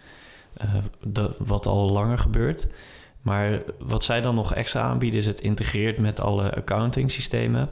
[0.61, 2.67] uh, de, wat al langer gebeurt...
[3.25, 7.69] Maar wat zij dan nog extra aanbieden is het integreert met alle accounting systemen.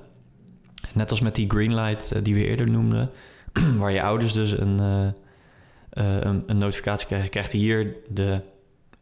[0.93, 3.11] Net als met die Greenlight uh, die we eerder noemden,
[3.79, 5.05] waar je ouders dus een, uh,
[6.05, 8.41] uh, een, een, notificatie krijgen, krijgt hier de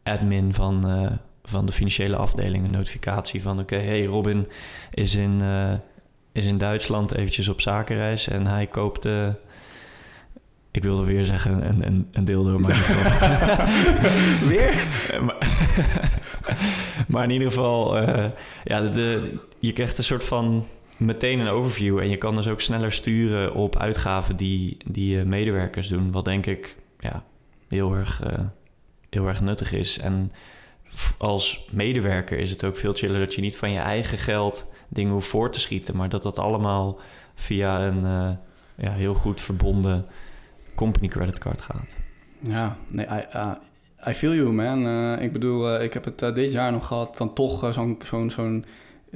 [0.02, 0.84] admin van,
[1.42, 4.48] van de financiële afdeling een notificatie van: oké, hey, Robin
[4.90, 5.40] is in,
[6.32, 9.08] is in Duitsland eventjes op zakenreis en hij koopt.
[10.72, 12.70] Ik wilde weer zeggen een, een, een dildo, maar
[14.48, 14.74] weer?
[15.26, 15.36] maar,
[17.08, 18.24] maar, in ieder geval, uh,
[18.64, 21.98] ja, de, de, je krijgt een soort van meteen een overview.
[21.98, 26.12] En je kan dus ook sneller sturen op uitgaven die, die uh, medewerkers doen.
[26.12, 27.24] Wat denk ik ja,
[27.68, 28.32] heel, erg, uh,
[29.10, 29.98] heel erg nuttig is.
[29.98, 30.32] En
[31.18, 35.12] als medewerker is het ook veel chiller dat je niet van je eigen geld dingen
[35.12, 35.96] hoeft voor te schieten.
[35.96, 37.00] Maar dat dat allemaal
[37.34, 38.02] via een
[38.76, 40.06] ja, heel goed verbonden
[40.74, 41.96] company creditcard gaat.
[42.38, 43.50] Ja, nee, I, uh,
[44.08, 44.86] I feel you, man.
[44.86, 47.16] Uh, ik bedoel, uh, ik heb het dit jaar nog gehad.
[47.16, 48.64] Dan toch zo'n zo'n zo'n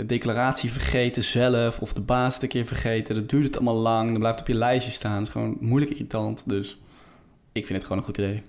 [0.06, 3.14] declaratie vergeten zelf of de baas het een keer vergeten.
[3.14, 5.16] Dat duurt het allemaal lang, dan blijft het op je lijstje staan.
[5.16, 6.80] Het is gewoon moeilijk irritant, dus
[7.52, 8.42] ik vind het gewoon een goed idee.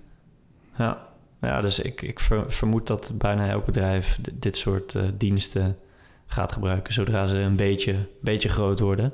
[0.77, 1.07] Ja,
[1.41, 5.77] ja dus ik, ik ver- vermoed dat bijna elk bedrijf d- dit soort eh, diensten
[6.25, 9.13] gaat gebruiken zodra ze een beetje, beetje groot worden.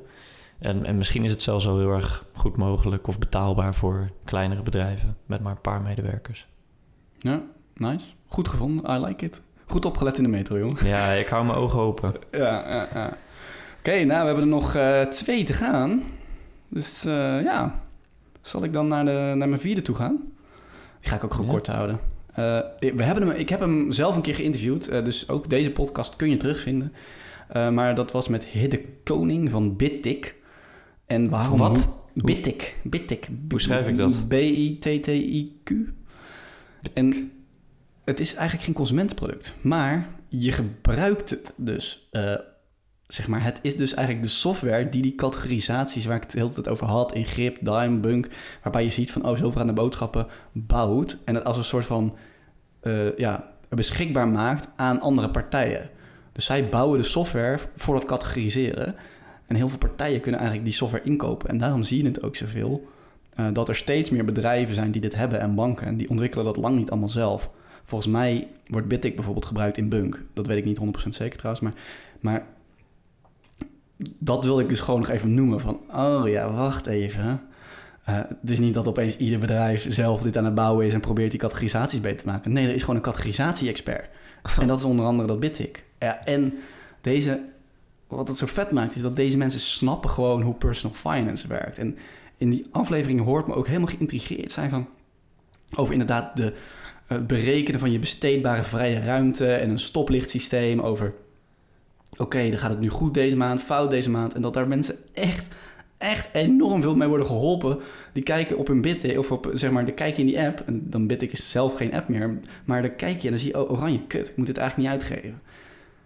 [0.63, 4.61] En, en misschien is het zelfs al heel erg goed mogelijk of betaalbaar voor kleinere
[4.63, 6.47] bedrijven met maar een paar medewerkers.
[7.19, 7.41] Ja,
[7.75, 8.05] nice.
[8.27, 9.41] Goed gevonden, I like it.
[9.65, 10.85] Goed opgelet in de metro, jongen.
[10.87, 12.13] Ja, ik hou mijn ogen open.
[12.31, 13.17] Ja, ja, ja.
[13.79, 16.03] Oké, nou, we hebben er nog eh, twee te gaan.
[16.67, 17.79] Dus eh, ja,
[18.41, 20.15] zal ik dan naar, de, naar mijn vierde toe gaan?
[20.99, 21.51] Die ga ik ook gewoon Ja.
[21.51, 21.99] kort houden.
[22.33, 22.59] Eh,
[22.95, 26.29] we hebben hem, ik heb hem zelf een keer geïnterviewd, dus ook deze podcast kun
[26.29, 26.93] je terugvinden.
[27.53, 30.35] Maar dat was met Hidde Koning van Bittik.
[31.13, 31.57] En waarom?
[31.57, 31.85] Wat?
[32.13, 32.75] Hoe- Bittik.
[32.83, 33.27] Bittik.
[33.49, 34.25] Hoe schrijf ik dat?
[34.27, 35.69] B-I-T-T-I-Q.
[36.93, 37.31] En
[38.05, 42.07] het is eigenlijk geen consumentenproduct, maar je gebruikt het dus.
[42.11, 42.35] eh,
[43.07, 46.39] zeg maar, het is dus eigenlijk de software die die categorisaties waar ik het de
[46.39, 48.27] hele tijd over had, in Grip, Dime, Bunk,
[48.63, 51.85] waarbij je ziet van, oh, zoveel aan de boodschappen bouwt en het als een soort
[51.85, 52.15] van,
[52.81, 55.89] eh, ja, beschikbaar maakt aan andere partijen.
[56.31, 58.95] Dus zij bouwen de software voor dat categoriseren.
[59.47, 61.49] En heel veel partijen kunnen eigenlijk die software inkopen.
[61.49, 62.87] En daarom zie je het ook zoveel.
[63.35, 65.87] eh, dat er steeds meer bedrijven zijn die dit hebben en banken.
[65.87, 67.49] En die ontwikkelen dat lang niet allemaal zelf.
[67.83, 70.23] Volgens mij wordt Bitic bijvoorbeeld gebruikt in Bunk.
[70.33, 71.63] Dat weet ik niet 100% zeker trouwens.
[71.63, 71.73] Maar,
[72.19, 72.45] maar
[74.17, 75.59] dat wil ik dus gewoon nog even noemen.
[75.59, 77.41] Van, oh ja, wacht even.
[78.03, 80.93] Eh, het is niet dat opeens ieder bedrijf zelf dit aan het bouwen is...
[80.93, 82.51] en probeert die categorisaties beter te maken.
[82.51, 84.09] Nee, er is gewoon een categorisatie-expert.
[84.59, 85.83] en dat is onder andere dat Bitic.
[85.99, 86.53] Ja, en
[87.01, 87.41] deze,
[88.15, 91.77] wat het zo vet maakt, is dat deze mensen snappen gewoon hoe personal finance werkt.
[91.77, 91.97] En
[92.37, 94.51] in die aflevering hoort me ook helemaal geïntrigeerd.
[94.51, 94.87] Zijn van...
[95.75, 96.53] over inderdaad de,
[97.05, 99.53] het berekenen van je besteedbare vrije ruimte...
[99.53, 101.13] en een stoplichtsysteem over...
[102.17, 104.33] oké, dan gaat het nu goed deze maand, fout deze maand...
[104.33, 105.45] en dat daar mensen echt,
[105.97, 107.79] echt enorm veel mee worden geholpen...
[108.13, 110.63] die kijken op hun Bitic, of op, zeg maar, dan kijk je in die app...
[110.65, 112.39] en dan Bitic is zelf geen app meer...
[112.65, 114.89] maar dan kijk je en dan zie je, oh, oranje, kut, ik moet dit eigenlijk
[114.89, 115.41] niet uitgeven...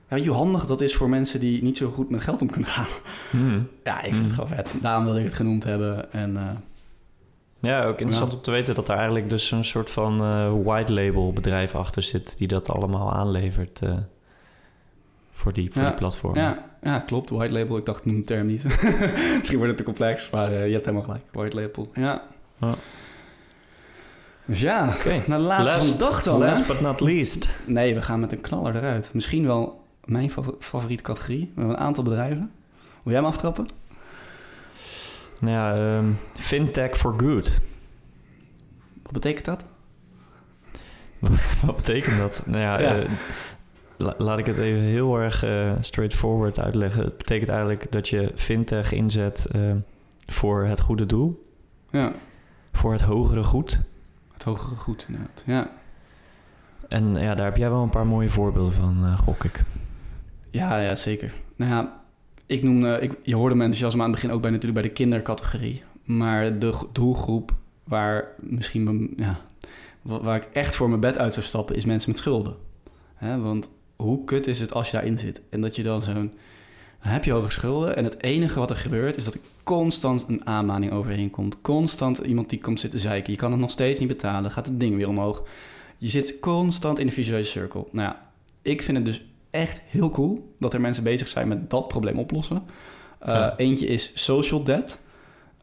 [0.09, 2.41] Ja, weet je hoe handig dat is voor mensen die niet zo goed met geld
[2.41, 2.85] om kunnen gaan?
[3.29, 3.67] Hmm.
[3.83, 4.73] Ja, ik vind het gewoon vet.
[4.81, 6.11] Daarom wilde ik het genoemd hebben.
[6.13, 6.49] En eh,
[7.59, 8.37] Ja, ook interessant Ja.
[8.37, 12.01] om te weten dat er eigenlijk dus een soort van eh, white label bedrijf achter
[12.03, 13.93] zit die dat allemaal aanlevert eh,
[15.33, 16.41] voor die, voor Ja, die platformen.
[16.41, 17.29] ja, ja, klopt.
[17.29, 17.77] White label.
[17.77, 18.63] Ik dacht, noem de term niet.
[19.37, 21.23] Misschien wordt het te complex, maar je hebt helemaal gelijk.
[21.31, 21.89] White label.
[21.93, 22.21] Ja.
[22.59, 22.73] Ja.
[24.45, 25.21] Dus ja, Oké.
[25.27, 26.41] naar de laatste van de dag dan.
[26.41, 26.47] hè?
[26.47, 27.49] Last but not least.
[27.65, 29.09] Nee, we gaan met een knaller eruit.
[29.13, 31.39] Misschien wel mijn fav- favoriete categorie.
[31.39, 32.51] We hebben een aantal bedrijven.
[33.03, 33.67] Wil jij hem aftrappen?
[35.39, 37.57] Nou ja, ehm, fintech for good.
[39.03, 39.63] Wat betekent dat?
[41.65, 42.43] Wat betekent dat?
[42.45, 42.95] Nou ja, Ja.
[42.99, 43.11] eh,
[43.97, 47.03] la- laat ik het even heel erg eh, straightforward uitleggen.
[47.03, 49.75] Het betekent eigenlijk dat je fintech inzet eh,
[50.25, 51.51] voor het goede doel,
[51.91, 52.11] Ja,
[52.71, 53.81] voor het hogere goed.
[54.33, 55.43] het hogere goed inderdaad.
[55.45, 55.71] Ja,
[56.87, 59.63] En ja, daar heb jij wel een paar mooie voorbeelden van, eh, gok ik.
[60.51, 61.33] Ja, ja, zeker.
[61.55, 62.01] Nou ja,
[62.45, 64.95] ik noemde, ik, je hoorde mijn enthousiasme aan het begin ook bij natuurlijk bij de
[64.95, 65.83] kindercategorie.
[66.03, 69.39] Maar de doelgroep waar misschien, ja,
[70.01, 72.55] wa- waar ik echt voor mijn bed uit zou stappen, is mensen met schulden.
[73.15, 75.41] Hè, want hoe kut is het als je daarin zit?
[75.49, 78.75] En dat je dan zo'n, dan heb je hoge schulden en het enige wat er
[78.75, 81.61] gebeurt is dat er constant een aanmaning overheen komt.
[81.61, 83.31] Constant iemand die komt zitten zeiken.
[83.31, 85.43] Je kan het nog steeds niet betalen, gaat het ding weer omhoog.
[85.97, 87.89] Je zit constant in de visuele cirkel.
[87.91, 88.29] Nou ja,
[88.61, 89.25] ik vind het dus
[89.57, 92.55] echt heel cool dat er mensen bezig zijn met dat probleem oplossen.
[93.21, 93.57] Uh, Ja.
[93.57, 94.99] Eentje is social debt.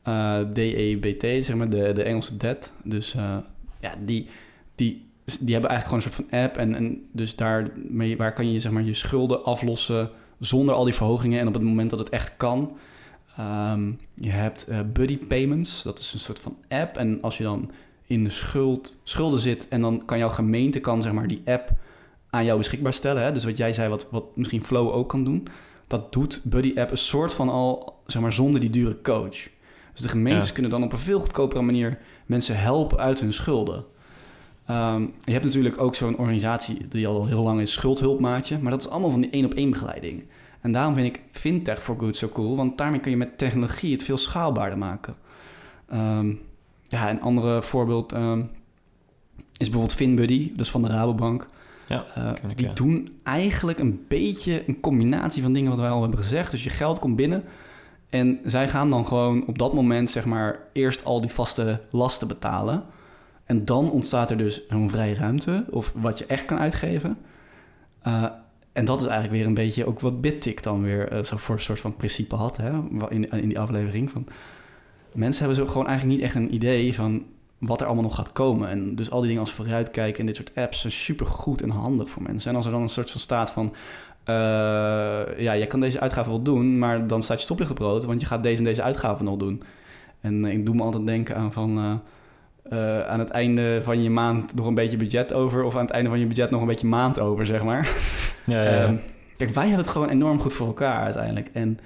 [0.09, 2.72] Uh, D-E-B-T, zeg maar, de, de Engelse debt.
[2.83, 3.37] Dus uh,
[3.80, 4.28] ja, die,
[4.74, 5.07] die,
[5.40, 6.57] die hebben eigenlijk gewoon een soort van app.
[6.57, 10.94] En, en dus daarmee, waar kan je zeg maar, je schulden aflossen zonder al die
[10.94, 11.40] verhogingen.
[11.40, 12.76] En op het moment dat het echt kan.
[13.40, 16.96] Um, je hebt uh, Buddy Payments, dat is een soort van app.
[16.96, 17.70] En als je dan
[18.07, 21.72] in de schuld, schulden zit en dan kan jouw gemeente kan, zeg maar, die app
[22.35, 23.23] aan jou beschikbaar stellen.
[23.23, 23.33] Hè?
[23.33, 25.49] Dus wat jij zei, wat, wat misschien Flow ook kan doen.
[25.87, 29.49] Dat doet Buddy App een soort van al, zeg maar, zonder die dure coach.
[29.93, 30.53] Dus de gemeentes ja.
[30.55, 33.85] kunnen dan op een veel goedkopere manier mensen helpen uit hun schulden.
[34.70, 38.59] Um, je hebt natuurlijk ook zo'n organisatie die al heel lang is, Schuldhulpmaatje.
[38.59, 40.24] Maar dat is allemaal van die één-op-één begeleiding.
[40.61, 42.57] En daarom vind ik Fintech for Good zo cool.
[42.57, 45.14] Want daarmee kun je met technologie het veel schaalbaarder maken.
[45.93, 46.41] Um,
[46.89, 48.51] ja, een andere voorbeeld um,
[49.57, 50.51] is bijvoorbeeld FinBuddy.
[50.51, 51.47] Dat is van de Rabobank.
[51.87, 52.72] Ja, uh, ik, die ja.
[52.72, 56.51] doen eigenlijk een beetje een combinatie van dingen wat wij al hebben gezegd.
[56.51, 57.45] Dus je geld komt binnen
[58.11, 62.28] en zij gaan dan gewoon op dat moment zeg maar eerst al die vaste lasten
[62.28, 62.85] betalen.
[63.45, 67.16] En dan ontstaat er dus een vrije ruimte of wat je echt kan uitgeven.
[68.07, 68.24] Uh,
[68.72, 71.55] en dat is eigenlijk weer een beetje ook wat BitTick dan weer uh, zo voor
[71.55, 72.70] een soort van principe had hè,
[73.09, 74.11] in, in die aflevering.
[74.11, 74.26] Van,
[75.12, 77.24] mensen hebben zo gewoon eigenlijk niet echt een idee van
[77.59, 78.68] wat er allemaal nog gaat komen.
[78.68, 81.70] En dus al die dingen als vooruitkijken en dit soort apps zijn super goed en
[81.70, 82.50] handig voor mensen.
[82.50, 83.74] En als er dan een soort van staat van...
[84.28, 84.34] Uh,
[85.38, 88.05] ja, je kan deze uitgave wel doen, maar dan staat je stoplicht op rood...
[88.05, 89.62] want je gaat deze en deze uitgave nog doen.
[90.20, 91.78] En ik doe me altijd denken aan van...
[91.78, 91.94] Uh,
[92.72, 95.62] uh, aan het einde van je maand nog een beetje budget over...
[95.62, 97.88] of aan het einde van je budget nog een beetje maand over, zeg maar.
[98.46, 98.88] Ja, ja, ja.
[98.88, 99.00] Um,
[99.36, 101.48] kijk, wij hebben het gewoon enorm goed voor elkaar uiteindelijk.
[101.52, 101.78] En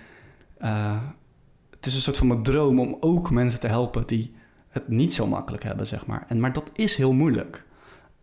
[1.70, 4.02] het is een soort van mijn droom om ook mensen te helpen...
[4.06, 4.34] die
[4.68, 6.24] het niet zo makkelijk hebben, zeg maar.
[6.28, 7.64] En, maar dat is heel moeilijk.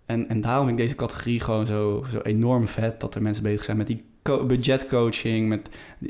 [0.06, 3.00] En, en daarom vind ik deze categorie gewoon zo, zo enorm vet...
[3.00, 4.06] dat er mensen bezig zijn met die
[4.48, 5.48] budgetcoaching...
[5.48, 5.70] met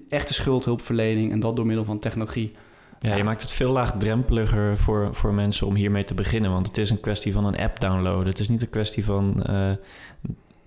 [0.09, 1.31] echte schuldhulpverlening...
[1.31, 2.51] en dat door middel van technologie...
[2.99, 6.51] Ja, je maakt het veel laagdrempeliger voor, voor mensen om hiermee te beginnen.
[6.51, 8.27] Want het is een kwestie van een app downloaden.
[8.27, 9.71] Het is niet een kwestie van uh,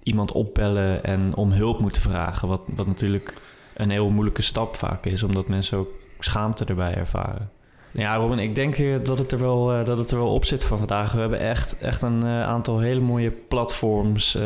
[0.02, 2.48] iemand opbellen en om hulp moeten vragen.
[2.48, 3.34] Wat, wat natuurlijk
[3.74, 5.88] een heel moeilijke stap vaak is, omdat mensen ook
[6.18, 7.50] schaamte erbij ervaren.
[7.98, 10.44] Ja, Robin, ik denk eh, dat het er wel, uh, dat het er wel op
[10.44, 11.12] zit van vandaag.
[11.12, 14.38] We hebben echt, echt een uh, aantal hele mooie platforms,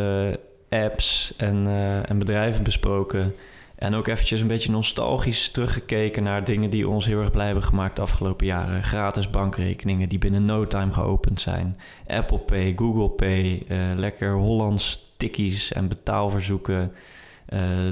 [0.69, 1.67] apps en,
[2.07, 3.35] en bedrijven besproken.
[3.77, 7.65] En ook eventjes een beetje nostalgisch teruggekeken naar dingen die ons heel erg blij hebben
[7.65, 8.83] gemaakt de afgelopen jaren.
[8.83, 11.79] Gratis bankrekeningen die binnen no time geopend zijn.
[12.07, 13.63] Apple Pay, Google Pay,
[13.97, 16.93] lekker Hollands tikkies en betaalverzoeken.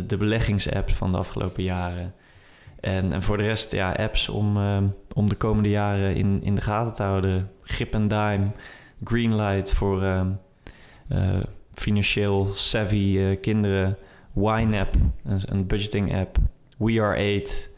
[0.07, 2.15] de beleggingsapps van de afgelopen jaren.
[2.81, 4.78] En, en voor de rest, ja, apps om, uh,
[5.14, 7.51] om de komende jaren in, in de gaten te houden.
[7.62, 8.51] Grip and Dime,
[9.05, 10.26] Greenlight voor uh,
[11.12, 11.41] uh,
[11.72, 13.97] financieel savvy kinderen.
[14.35, 16.37] YNAB, een, een budgeting app.
[16.76, 17.70] We Are 8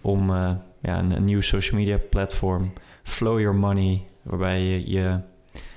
[0.00, 2.72] om ja, een, een, nieuw social media platform.
[3.02, 5.20] Flow Your Money, waarbij je je,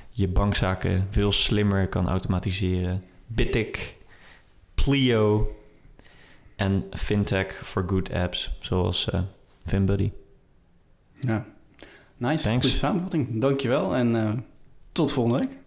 [0.10, 3.04] je bankzaken veel slimmer kan automatiseren.
[3.28, 3.98] Bitic,
[4.74, 5.56] Plio,
[6.56, 9.22] en fintech voor good apps, zoals uh,
[9.66, 10.12] FinBuddy.
[11.20, 11.46] Ja,
[12.18, 12.44] nice.
[12.44, 12.66] Thanks.
[12.66, 13.42] Goede samenvatting.
[13.42, 14.32] Dankjewel en uh,
[14.92, 15.58] tot volgende week.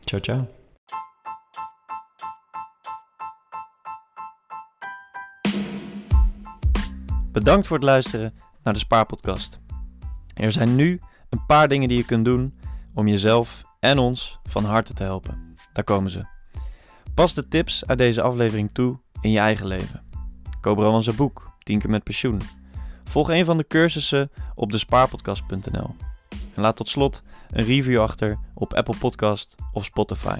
[0.00, 0.48] Ciao, ciao.
[7.32, 9.58] Bedankt voor het luisteren naar de Spaarpodcast.
[10.34, 12.58] Er zijn nu een paar dingen die je kunt doen
[12.94, 15.56] om jezelf en ons van harte te helpen.
[15.72, 16.26] Daar komen ze.
[17.14, 20.09] Pas de tips uit deze aflevering toe in je eigen leven.
[20.60, 22.40] Koop al onze boek, 10 keer met pensioen.
[23.04, 25.94] Volg een van de cursussen op despaarpodcast.nl.
[26.54, 30.38] En laat tot slot een review achter op Apple Podcast of Spotify.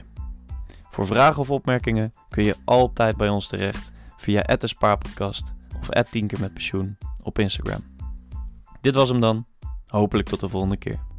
[0.91, 6.27] Voor vragen of opmerkingen kun je altijd bij ons terecht via de Spaarpodcast of 10
[6.27, 7.81] keer met pensioen op Instagram.
[8.81, 9.47] Dit was hem dan.
[9.87, 11.10] Hopelijk tot de volgende keer.